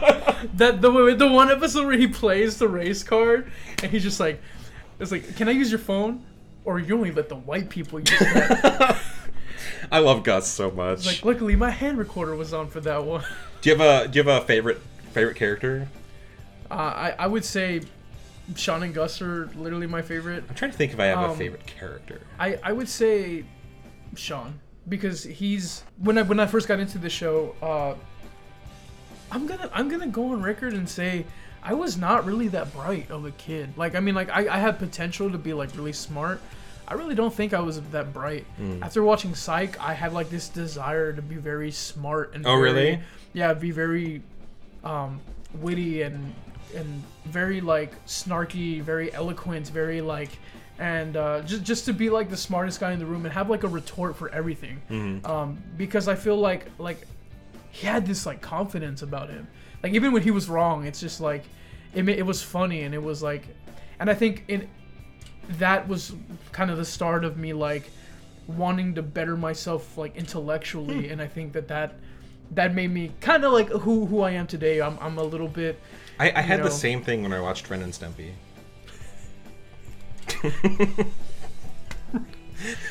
[0.53, 3.51] That the the one episode where he plays the race card
[3.81, 4.41] and he's just like,
[4.99, 6.23] it's like, can I use your phone?
[6.63, 8.99] Or you only let the white people use that.
[9.91, 11.05] I love Gus so much.
[11.05, 13.23] like, luckily my hand recorder was on for that one.
[13.61, 14.79] do you have a do you have a favorite
[15.11, 15.87] favorite character?
[16.69, 17.81] Uh, I I would say,
[18.55, 20.43] Shawn and Gus are literally my favorite.
[20.49, 22.21] I'm trying to think if I have a Um, favorite character.
[22.39, 23.43] I, I would say
[24.15, 27.93] Shawn because he's when I when I first got into the show, uh,
[29.31, 31.25] I'm gonna I'm gonna go on record and say
[31.63, 33.77] I was not really that bright of a kid.
[33.77, 36.41] Like I mean like I, I had potential to be like really smart.
[36.87, 38.45] I really don't think I was that bright.
[38.55, 38.81] Hmm.
[38.81, 42.61] After watching Psych, I had like this desire to be very smart and Oh, very-
[42.61, 42.99] really?
[43.33, 44.21] Yeah, be very
[44.85, 45.19] um,
[45.59, 46.33] witty and
[46.75, 50.29] and very like snarky, very eloquent, very like
[50.79, 53.49] and uh, just just to be like the smartest guy in the room and have
[53.49, 54.81] like a retort for everything.
[54.89, 55.25] Mm-hmm.
[55.25, 56.99] Um, because I feel like like
[57.71, 59.47] he had this like confidence about him.
[59.83, 61.43] Like even when he was wrong, it's just like
[61.93, 63.47] it it was funny and it was like,
[63.99, 64.69] and I think it
[65.49, 66.13] that was
[66.51, 67.89] kind of the start of me like
[68.47, 71.95] wanting to better myself like intellectually, and I think that that
[72.51, 74.79] that made me kind of like who who I am today.
[74.81, 75.79] I'm I'm a little bit.
[76.19, 76.65] I, I had know.
[76.65, 78.31] the same thing when I watched Ren and Stimpy.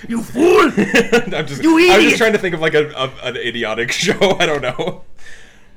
[0.08, 0.60] You fool!
[1.34, 3.90] I'm just, You I was just trying to think of like a, a an idiotic
[4.04, 4.36] show.
[4.38, 5.02] I don't know.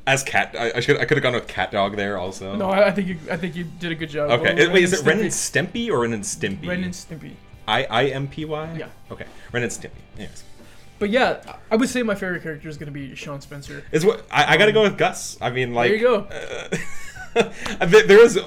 [0.06, 2.56] As cat, I, I should I could have gone with Cat Dog there also.
[2.56, 4.30] no, I, I think you I think you did a good job.
[4.40, 5.90] Okay, it- wait, is it Ren and Stimpy.
[5.90, 6.68] Or Ren and Stimpy?
[6.68, 7.32] Ren and Stimpy.
[7.68, 8.76] I I M P Y.
[8.78, 8.90] Yeah.
[9.12, 10.02] Okay, Ren and Stimpy.
[10.18, 10.44] Yes.
[11.00, 11.42] But yeah,
[11.72, 13.84] I would say my favorite character is gonna be Shawn Spencer.
[13.92, 15.38] Is what I, I got to go with Gus.
[15.42, 16.16] I mean, like There you go.
[16.22, 16.78] uh,
[17.80, 18.40] there is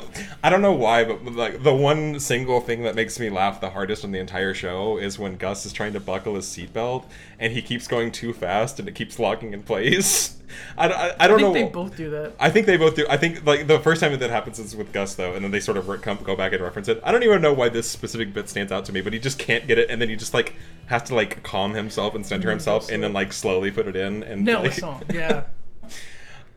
[0.43, 3.71] I don't know why, but like the one single thing that makes me laugh the
[3.71, 7.05] hardest on the entire show is when Gus is trying to buckle his seatbelt
[7.39, 10.37] and he keeps going too fast and it keeps locking in place.
[10.77, 11.53] I, I, I I don't think know.
[11.53, 12.33] they both do that.
[12.41, 13.07] I think they both do.
[13.09, 15.51] I think like the first time that, that happens is with Gus though, and then
[15.51, 17.01] they sort of come, go back and reference it.
[17.05, 19.39] I don't even know why this specific bit stands out to me, but he just
[19.39, 20.55] can't get it, and then he just like
[20.87, 24.23] has to like calm himself and center himself, and then like slowly put it in.
[24.23, 25.03] And Nail the like, song.
[25.13, 25.45] Yeah.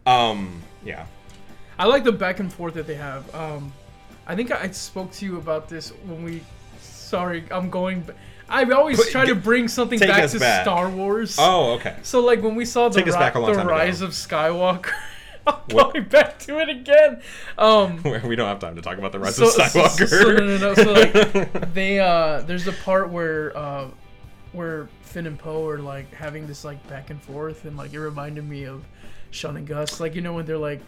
[0.07, 1.07] Um, yeah.
[1.78, 3.34] I like the back and forth that they have.
[3.36, 3.71] Um,
[4.28, 6.41] I think I spoke to you about this when we.
[6.82, 8.03] Sorry, I'm going.
[8.49, 10.63] I always Put- try to bring something back to back.
[10.63, 11.36] Star Wars.
[11.39, 11.95] Oh, okay.
[12.03, 13.76] So like when we saw the, Take ri- back a long the time ago.
[13.76, 14.91] rise of Skywalker.
[15.47, 15.93] I'm What?
[15.93, 17.21] going back to it again.
[17.57, 20.07] Um, we don't have time to talk about the rise so, of Skywalker.
[20.07, 20.73] So, so, no, no, no.
[20.73, 23.88] So like they uh, there's a part where uh,
[24.53, 27.99] where Finn and Poe are like having this like back and forth, and like it
[27.99, 28.84] reminded me of
[29.32, 29.99] Shawn and Gus.
[29.99, 30.82] Like you know when they're like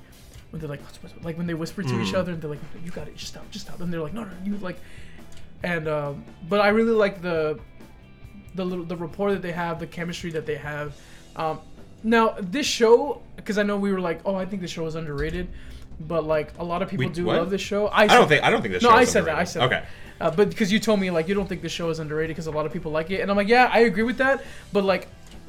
[0.51, 0.81] when they're like
[1.23, 2.17] like when they whisper to each Mm.
[2.19, 4.23] other and they're like you got it, just stop, just stop, and they're like no,
[4.23, 4.77] no, you like,
[5.63, 7.59] and um, but I really like the
[8.55, 10.95] the little the rapport that they have, the chemistry that they have.
[11.35, 11.59] Um,
[12.03, 14.95] now this show, because I know we were like, oh, I think the show is
[14.95, 15.47] underrated,
[15.99, 17.37] but like a lot of people We- do what?
[17.37, 17.89] love this show.
[17.89, 19.35] I don't think I don't think this No, show I said that.
[19.35, 19.81] I said okay.
[19.81, 19.85] that.
[20.19, 22.47] Uh, but because you told me like you don't think the show is underrated because
[22.47, 24.43] a lot of people like it, and I'm like, yeah, I agree with that.
[24.73, 25.07] But like,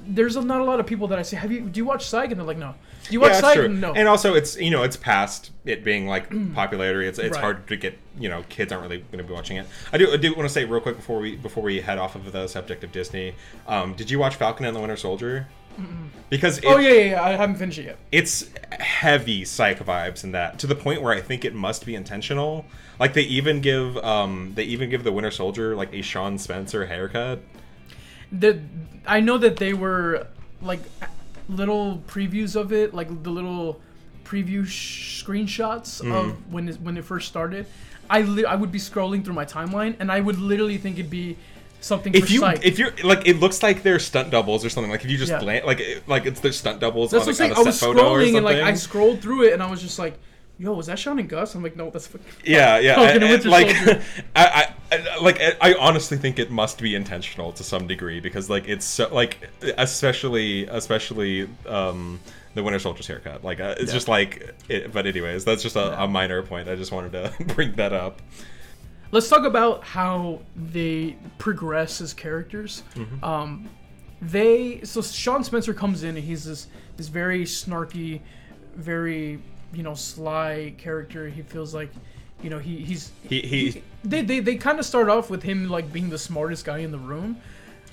[0.09, 2.31] there's not a lot of people that I say, have you do you watch Psych?
[2.31, 2.75] And they're like, no.
[3.05, 3.55] Do you watch Yeah, Psych?
[3.57, 3.69] true.
[3.69, 3.93] No.
[3.95, 7.07] And also, it's you know, it's past it being like popularity.
[7.09, 7.41] It's it's Right.
[7.41, 7.99] hard to get.
[8.19, 9.67] You know, kids aren't really going to be watching it.
[9.93, 12.17] I do I do want to say real quick before we before we head off
[12.17, 13.35] of the subject of Disney.
[13.69, 15.47] Um, did you watch Falcon and the Winter Soldier?
[16.29, 17.99] Because it, oh yeah, yeah, yeah, I haven't finished it yet.
[18.11, 18.51] it's
[18.81, 22.65] heavy psych vibes in that to the point where I think it must be intentional.
[22.99, 26.87] Like they even give um they even give the Winter Soldier like a Shawn Spencer
[26.87, 27.41] haircut.
[28.33, 28.61] The
[29.07, 30.27] I know that they were
[30.61, 30.81] like
[31.49, 33.81] little previews of it, like the little
[34.25, 36.13] preview sh- screenshots Mm-hmm.
[36.13, 37.67] of when it, when it first started.
[38.11, 41.11] I li- I would be scrolling through my timeline and I would literally think it'd
[41.11, 41.37] be
[41.81, 42.65] something If you Psych.
[42.65, 44.91] if you're like it looks like they're stunt doubles or something.
[44.91, 45.41] Like if you just Yeah.
[45.41, 47.53] land like it- like it's their stunt doubles That's on, what I'm saying.
[47.55, 48.57] I was or scrolling and like.
[48.59, 50.19] I scrolled through it and I was just like,
[50.59, 52.95] "Yo, was that Shawn and Gus?" I'm like, "No, that's fucking." Yeah, yeah.
[52.97, 53.69] Falcon and- and and, like,
[54.37, 54.45] I,
[54.93, 58.69] I, I- like, I honestly think it must be intentional to some degree because, like,
[58.69, 62.21] it's so, like, especially, especially, um,
[62.55, 63.45] the Winter Soldier's haircut.
[63.45, 63.95] Like, uh, it's Yeah.
[63.95, 66.05] just like, it, but anyways, that's just a, Yeah.
[66.05, 66.69] a minor point.
[66.69, 68.21] I just wanted to bring that up.
[69.11, 72.83] Let's talk about how they progress as characters.
[72.95, 73.25] Mm-hmm.
[73.25, 73.71] Um,
[74.21, 78.21] they so Shawn Spencer comes in and he's this this very snarky,
[78.75, 79.41] very
[79.73, 81.29] you know sly character.
[81.29, 81.91] He feels like,
[82.43, 85.69] you know, he he's He, he, they they, they kind of start off with him
[85.69, 87.41] like being the smartest guy in the room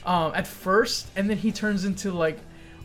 [0.05, 2.37] um, at first and then he turns into like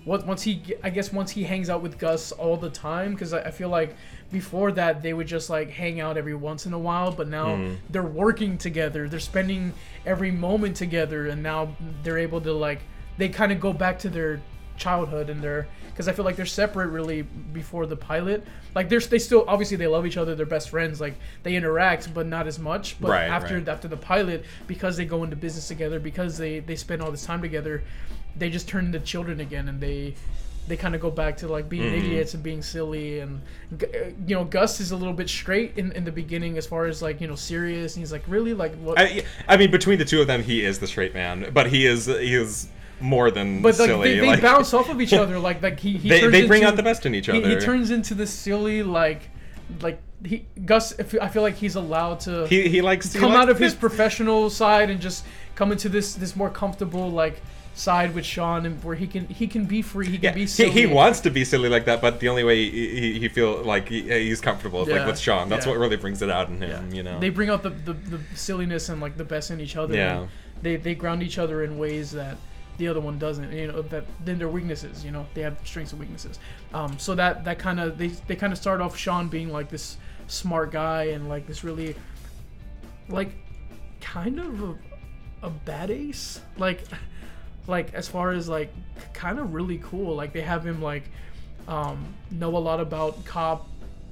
[0.05, 3.35] what once he i guess once he hangs out with gus all the time because
[3.35, 3.95] I, I feel like
[4.33, 7.57] before that they would just like hang out every once in a while but now
[7.91, 9.75] they're working together they're spending
[10.07, 12.81] every moment together and now they're able to like
[13.19, 14.41] they kind of go back to their
[14.81, 18.45] childhood in there because I feel like they're separate really before the pilot.
[18.75, 21.15] Like they're they still obviously they love each other, they're best friends, like
[21.45, 23.01] they interact, but not as much.
[23.01, 23.69] But Right, after right.
[23.69, 27.25] after the pilot, because they go into business together, because they they spend all this
[27.25, 27.85] time together,
[28.37, 30.15] they just turn into children again, and they
[30.69, 31.97] they kind of go back to like being Mm-hmm.
[31.97, 33.41] idiots and being silly and
[33.83, 33.87] uh,
[34.27, 37.03] you know gus is a little bit straight in, in the beginning as far as
[37.03, 40.05] like you know serious and he's like really like what I, I mean, between the
[40.05, 42.69] two of them, he is the straight man, but he is he is
[43.01, 44.15] more than but like silly.
[44.15, 46.47] they, they like, bounce off of each other like like he, he They- turns they
[46.47, 49.31] bring into- out the best in each he, he turns into this silly like
[49.81, 53.43] like he gus I feel- like he's allowed to He he likes he come likes
[53.43, 55.25] out of his professional side and just
[55.55, 57.41] come into this this more comfortable like
[57.73, 60.47] side with Shawn and where he can he can be free he can Yeah, be
[60.47, 60.71] silly.
[60.73, 63.63] he wants to be silly like that, but the only way he, he, he feel
[63.63, 65.49] like he, he's comfortable is Yeah, like with Shawn.
[65.49, 65.73] That's yeah.
[65.73, 66.93] what really brings it out in him.
[66.93, 67.19] You know.
[67.21, 69.95] They bring out the, the, the silliness and like the best in each other.
[69.97, 70.27] Yeah.
[70.61, 72.37] They they ground each other in ways that
[72.81, 73.53] the other one doesn't.
[73.53, 75.05] You know that then their weaknesses.
[75.05, 76.41] You know they have strengths and weaknesses.
[76.75, 79.69] Um, so that that kind of they they kind of start off Shawn being like
[79.69, 81.95] this smart guy and like this really
[83.09, 83.33] like
[84.01, 84.77] kind of a,
[85.43, 86.85] a bad ace like
[87.67, 88.73] like as far as like
[89.13, 91.11] kind of really cool like they have him like
[91.69, 93.69] um know a lot about cop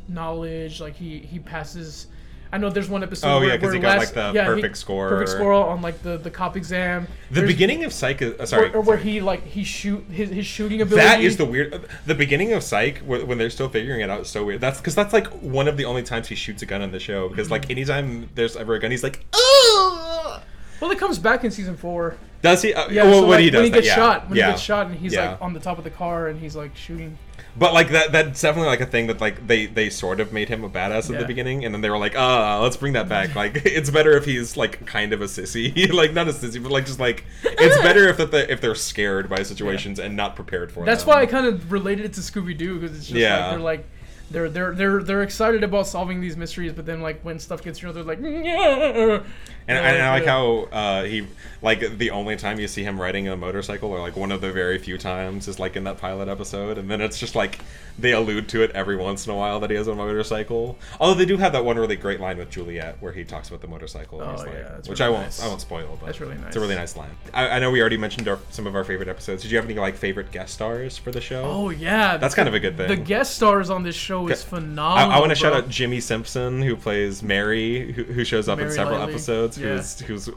[0.08, 2.08] knowledge like he he passes
[2.52, 4.38] i know there's one episode Oh, where, yeah, 'cause where he got, last- like, the
[4.38, 5.08] yeah, he- perfect score.
[5.08, 8.46] perfect score on like the the cop exam the There's- beginning of Psych is uh,
[8.46, 8.70] sorry.
[8.70, 11.86] or, or where he like he shoot his, his shooting ability that is the weird.
[12.06, 14.60] The beginning of Psych, when they're still figuring it out, is so weird.
[14.60, 16.98] That's because that's like one of the only times he shoots a gun in the
[17.00, 17.28] show.
[17.28, 17.52] Because Mm-hmm.
[17.52, 20.40] like anytime there's ever a gun, he's like, oh.
[20.80, 22.72] well it comes back in season four Does he?
[22.72, 24.38] Uh, yeah well, so, when like, he does when he that, gets yeah, shot when
[24.38, 24.46] yeah.
[24.46, 25.32] he gets shot and he's Yeah.
[25.32, 27.18] like on the top of the car and he's like shooting
[27.58, 30.48] But like that that's definitely like a thing that like they they sort of made
[30.48, 31.18] him a badass at Yeah.
[31.18, 34.12] the beginning and then they were like, "Ah, let's bring that back." Like it's better
[34.16, 35.92] if he's like kind of a sissy.
[35.92, 38.74] like not a sissy, but like just like it's better if that the, if they're
[38.74, 40.86] scared by situations and not prepared for it.
[40.86, 41.14] That's them.
[41.14, 43.38] why I kind of related it to Scooby Doo because it's just Yeah.
[43.38, 43.84] like they're like
[44.30, 47.82] they're they're they're they're excited about solving these mysteries, but then like when stuff gets
[47.82, 48.20] real, they're like.
[48.20, 49.22] "Yeah."
[49.68, 51.26] And, They're and I like how uh, he
[51.60, 54.52] like the only time you see him riding a motorcycle, or like one of the
[54.52, 57.60] very few times, is like in that pilot episode, and then it's just like
[57.98, 60.78] they allude to it every once in a while that he has a motorcycle.
[61.00, 63.60] Although they do have that one really great line with Juliet where he talks about
[63.60, 65.42] the motorcycle, and Oh, like, yeah, which really I won't nice.
[65.42, 66.46] I won't spoil, but That's really nice.
[66.46, 67.10] It's a really nice line.
[67.34, 69.42] I, I know we already mentioned our, some of our favorite episodes.
[69.42, 71.42] Did you have any like favorite guest stars for the show?
[71.44, 72.88] Oh yeah, That's kind of a good thing.
[72.88, 75.12] The guest stars on this show is phenomenal.
[75.12, 78.70] I want to shout out Jimmy Simpson who plays Mary, who, who shows up in
[78.70, 79.57] several episodes.
[79.60, 80.06] Yeah.
[80.06, 80.30] Who's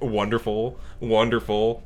[0.00, 1.82] wonderful, wonderful.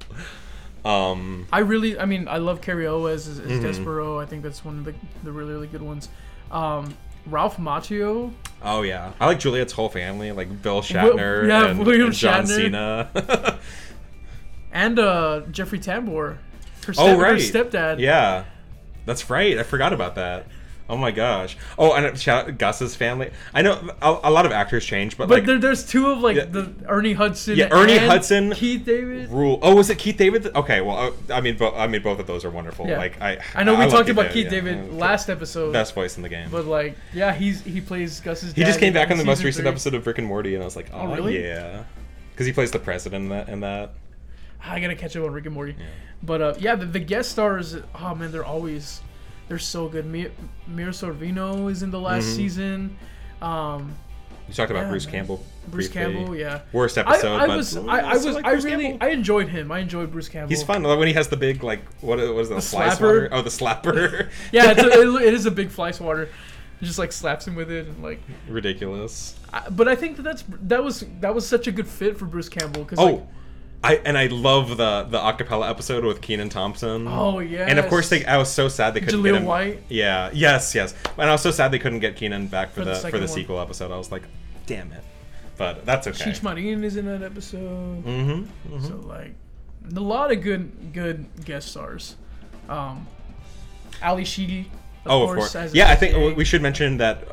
[0.84, 3.64] Um, I really, I mean, I love Cary Elwes as, as Mm-hmm.
[3.66, 4.20] Despereaux.
[4.22, 6.09] I think that's one of the, the really really good ones.
[6.51, 6.95] Um,
[7.26, 8.32] Ralph Macchio,
[8.64, 12.45] oh yeah, I like Juliet's whole family, like Bill Shatner yeah, and, William and John
[12.45, 13.09] Shatner.
[13.14, 13.59] Cena.
[14.72, 16.38] and uh, Jeffrey Tambor, her,
[16.88, 18.01] oh step- her right, stepdad.
[18.01, 18.45] Yeah,
[19.07, 19.57] that's right.
[19.57, 20.47] I forgot about that.
[20.89, 21.57] Oh my gosh.
[21.78, 23.30] Oh, and shout out Gus's family.
[23.55, 26.18] I know a, a lot of actors change, but, But like there, there's two of
[26.20, 26.45] like Yeah.
[26.47, 27.57] the Ernie Hudson.
[27.57, 28.53] Yeah, Ernie and Hudson.
[28.53, 29.30] Keith David.
[29.30, 29.59] rule.
[29.62, 30.55] Oh, was it Keith David?
[30.55, 32.87] Okay, well, uh, I mean, bo- I mean, both of those are wonderful.
[32.89, 32.99] Yeah.
[32.99, 34.51] Like I, I know we love talked about Keith yeah.
[34.51, 36.49] David Uh, last episode, best voice in the game.
[36.51, 38.53] but like, yeah, he's he plays Gus's.
[38.53, 39.70] He just came back in the most recent three.
[39.70, 41.43] episode of Rick and Morty, and I was like, oh, really?
[41.43, 41.85] yeah,
[42.33, 43.49] because he plays the president in that.
[43.49, 43.95] In that.
[44.64, 45.74] I gotta catch up on Rick and Morty.
[46.22, 49.01] But uh, yeah, the, the guest stars, oh man, they're always
[49.49, 50.07] they're so good.
[50.07, 50.30] Mir,
[50.66, 52.36] Mira Sorvino is in the last Mhm.
[52.36, 52.97] season.
[53.40, 53.95] Um,
[54.49, 55.07] You talked about Yeah, Bruce.
[55.07, 55.45] Campbell.
[55.68, 56.14] Bruce briefly.
[56.14, 56.61] Campbell, yeah.
[56.72, 59.07] Worst episode, I but was, I, I was, like I really, Campbell.
[59.07, 59.70] I enjoyed him.
[59.70, 60.49] I enjoyed Bruce Campbell.
[60.51, 60.82] He's fun.
[60.82, 62.57] When he has the big like what what is that?
[62.57, 62.97] The fly slapper?
[62.97, 63.28] swatter?
[63.32, 64.28] Oh, the slapper.
[64.53, 66.28] Yeah, it's a, it, it is a big fly swatter.
[66.80, 68.20] He just like slaps him with it and like.
[68.49, 69.36] ridiculous.
[69.53, 72.24] I, but I think that that's that was that was such a good fit for
[72.26, 73.26] Bruce Campbell because Oh, like,
[73.85, 77.09] I and I love the the acapella episode with Kenan Thompson.
[77.09, 77.66] Oh, yeah.
[77.68, 79.45] And of course, they, I was so sad they couldn't Jaleel get him.
[79.45, 79.83] White.
[79.89, 80.30] Yeah.
[80.33, 80.74] Yes.
[80.74, 80.95] Yes.
[81.18, 83.11] And I was so sad they couldn't get Kenan back for, For the the, for
[83.12, 83.28] the one.
[83.28, 83.91] sequel episode.
[83.91, 84.22] I was like,
[84.66, 85.03] damn it.
[85.59, 86.30] But that's okay.
[86.30, 88.05] Cheech Marin is in that episode.
[88.05, 88.80] Mm-hmm.
[88.87, 89.35] So like,
[89.95, 92.16] a lot of good good guest stars.
[92.68, 93.07] Um,
[94.01, 94.70] Ally Sheedy.
[95.05, 95.74] Of Oh, course, of course.
[95.74, 97.24] Yeah, I think we should mention that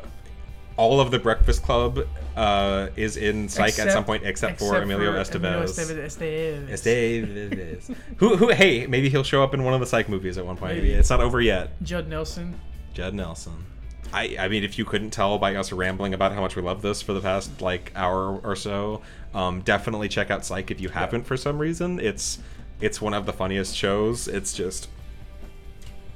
[0.80, 5.12] all of the Breakfast Club uh, is in Psych at some point, except, for Emilio
[5.12, 5.64] Estevez.
[5.64, 6.68] Estevez.
[6.70, 7.94] Estevez.
[8.16, 8.48] who, who?
[8.48, 10.76] Hey, maybe he'll show up in one of the Psych movies at one point.
[10.76, 10.92] Maybe.
[10.92, 11.70] It's not over yet.
[11.82, 12.58] Judd Nelson.
[12.94, 13.66] Judd Nelson.
[14.10, 16.80] I, I mean, if you couldn't tell by us rambling about how much we love
[16.80, 19.02] this for the past like hour or so,
[19.34, 22.00] um, definitely check out Psych if you haven't for some reason.
[22.00, 22.38] It's
[22.80, 24.28] it's one of the funniest shows.
[24.28, 24.88] It's just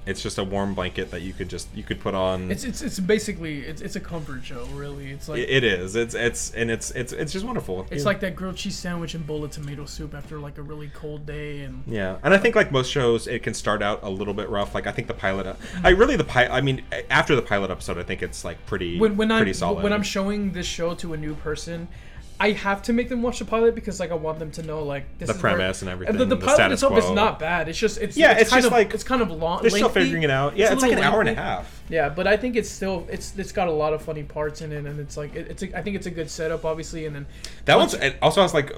[0.07, 2.51] It's just a warm blanket that you could just you could put on.
[2.51, 5.11] It's it's it's basically it's it's a comfort show, really.
[5.11, 5.97] It's like It- is.
[5.97, 7.87] It's it's and it's it's it's just wonderful.
[7.91, 8.09] it's Yeah.
[8.09, 11.25] like that grilled cheese sandwich and bowl of tomato soup after like a really cold
[11.27, 14.35] day and Yeah, and I think like most shows, it can start out a little
[14.35, 14.75] bit rough.
[14.75, 15.99] Like I think the pilot, uh, I mm.
[15.99, 16.53] really the pilot.
[16.53, 19.55] I mean, after the pilot episode, I think it's like pretty when when pretty I'm
[19.55, 19.83] solid.
[19.83, 21.89] when I'm showing this show to a new person,
[22.41, 24.82] I have to make them watch the pilot because like I want them to know
[24.82, 27.39] like this The is where- premise and everything, The, the the pilot itself is not
[27.39, 27.68] bad.
[27.68, 29.62] It's just it's Yeah, it's, it's kind just of like- it's kind of long.
[29.62, 30.57] they're still figuring it out.
[30.57, 31.82] Yeah, a it's, like an little hour and a half.
[31.89, 34.72] Yeah, but I think it's still it's it's got a lot of funny parts in
[34.72, 37.14] it, and it's like it, it's a, I think it's a good setup, obviously, and
[37.14, 37.26] then
[37.66, 38.72] That once- one's it also has like.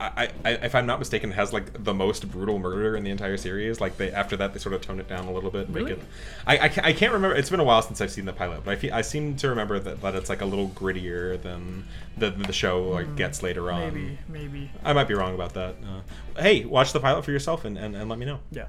[0.00, 3.36] I, I, if I'm not mistaken, has like the most brutal murder in the entire
[3.36, 3.80] series.
[3.80, 5.66] Like they after that, they sort of tone it down a little bit.
[5.66, 6.00] and Make it.
[6.46, 7.34] I, I, I can't remember.
[7.34, 9.78] It's been a while since I've seen the pilot, but I I seem to remember
[9.80, 11.84] that, that it's like a little grittier than
[12.16, 13.92] the the show like gets later on.
[13.92, 15.76] maybe maybe I might be wrong about that.
[15.82, 18.38] Uh, hey, watch the pilot for yourself and, and, and let me know.
[18.52, 18.66] Yeah.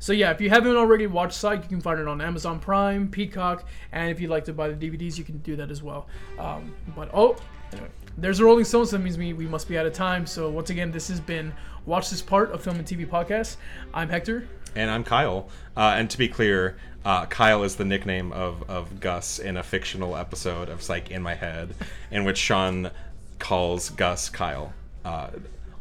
[0.00, 3.08] So yeah, if you haven't already watched Psych, you can find it on Amazon Prime,
[3.08, 6.08] Peacock, and if you'd like to buy the DVDs, you can do that as well.
[6.40, 7.36] Um, but oh,
[7.72, 8.90] anyway, there's a Rolling Stones.
[8.90, 10.26] That means we, we must be out of time.
[10.26, 11.52] So once again, this has been
[11.86, 13.56] Watch This Part of Film and TV Podcast.
[13.94, 14.48] I'm Hector.
[14.74, 15.48] And I'm Kyle.
[15.76, 19.62] Uh, and to be clear, uh, Kyle is the nickname of, of Gus in a
[19.62, 21.74] fictional episode of Psych in My Head,
[22.10, 22.90] in which Shawn
[23.38, 24.72] calls Gus Kyle.
[25.04, 25.30] Uh,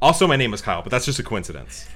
[0.02, 1.88] also, my name is Kyle, but that's just a coincidence.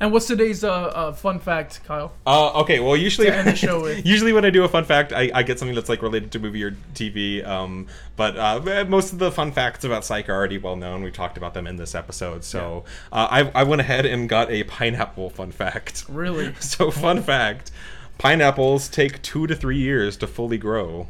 [0.00, 2.12] And what's today's uh, uh, fun fact, Kyle?
[2.26, 4.04] Uh, okay, well, usually To end the show with.
[4.06, 6.38] usually when I do a fun fact, I, I get something that's like related to
[6.38, 7.46] movie or TV.
[7.46, 7.86] Um,
[8.16, 11.02] but uh, most of the fun facts about Psych are already well known.
[11.02, 14.50] We talked about them in this episode, so uh, I, I went ahead and got
[14.50, 16.04] a pineapple fun fact.
[16.08, 16.54] Really?
[16.64, 17.70] So, fun fact:
[18.18, 21.08] pineapples take two to three years to fully grow.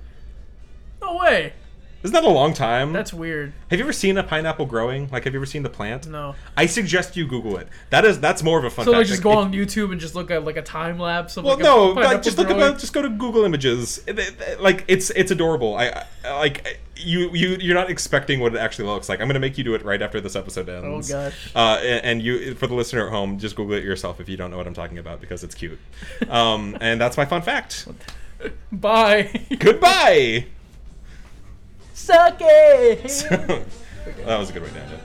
[1.01, 1.53] No way.
[2.05, 2.93] Isn't that a long time?
[2.93, 3.55] That's weird.
[3.71, 5.09] Have you ever seen a pineapple growing?
[5.11, 6.07] Like, have you ever seen the plant?
[6.07, 6.35] No.
[6.57, 7.67] I suggest you Google it.
[7.89, 8.99] That is that's more of a fun So fact.
[8.99, 11.45] like just go If- on YouTube and just look at like a time lapse of
[11.45, 12.79] Well, like no, pineapple just look about.
[12.79, 14.03] Just go to Google Images.
[14.07, 15.77] It- it- Like it's it's adorable.
[15.77, 19.21] I, I like you you you're not expecting what it actually looks like.
[19.23, 21.11] I'm gonna make you do it right after this episode ends.
[21.11, 21.51] Oh, gosh.
[21.57, 24.37] Uh, and, and you for the listener at home, just Google it yourself if you
[24.37, 25.79] don't know what I'm talking about because it's cute.
[26.29, 27.89] Um, and that's my fun fact.
[28.73, 29.47] Bye.
[29.59, 30.47] Goodbye.
[31.95, 33.05] Suck it.
[34.27, 35.01] that was a good way to end it.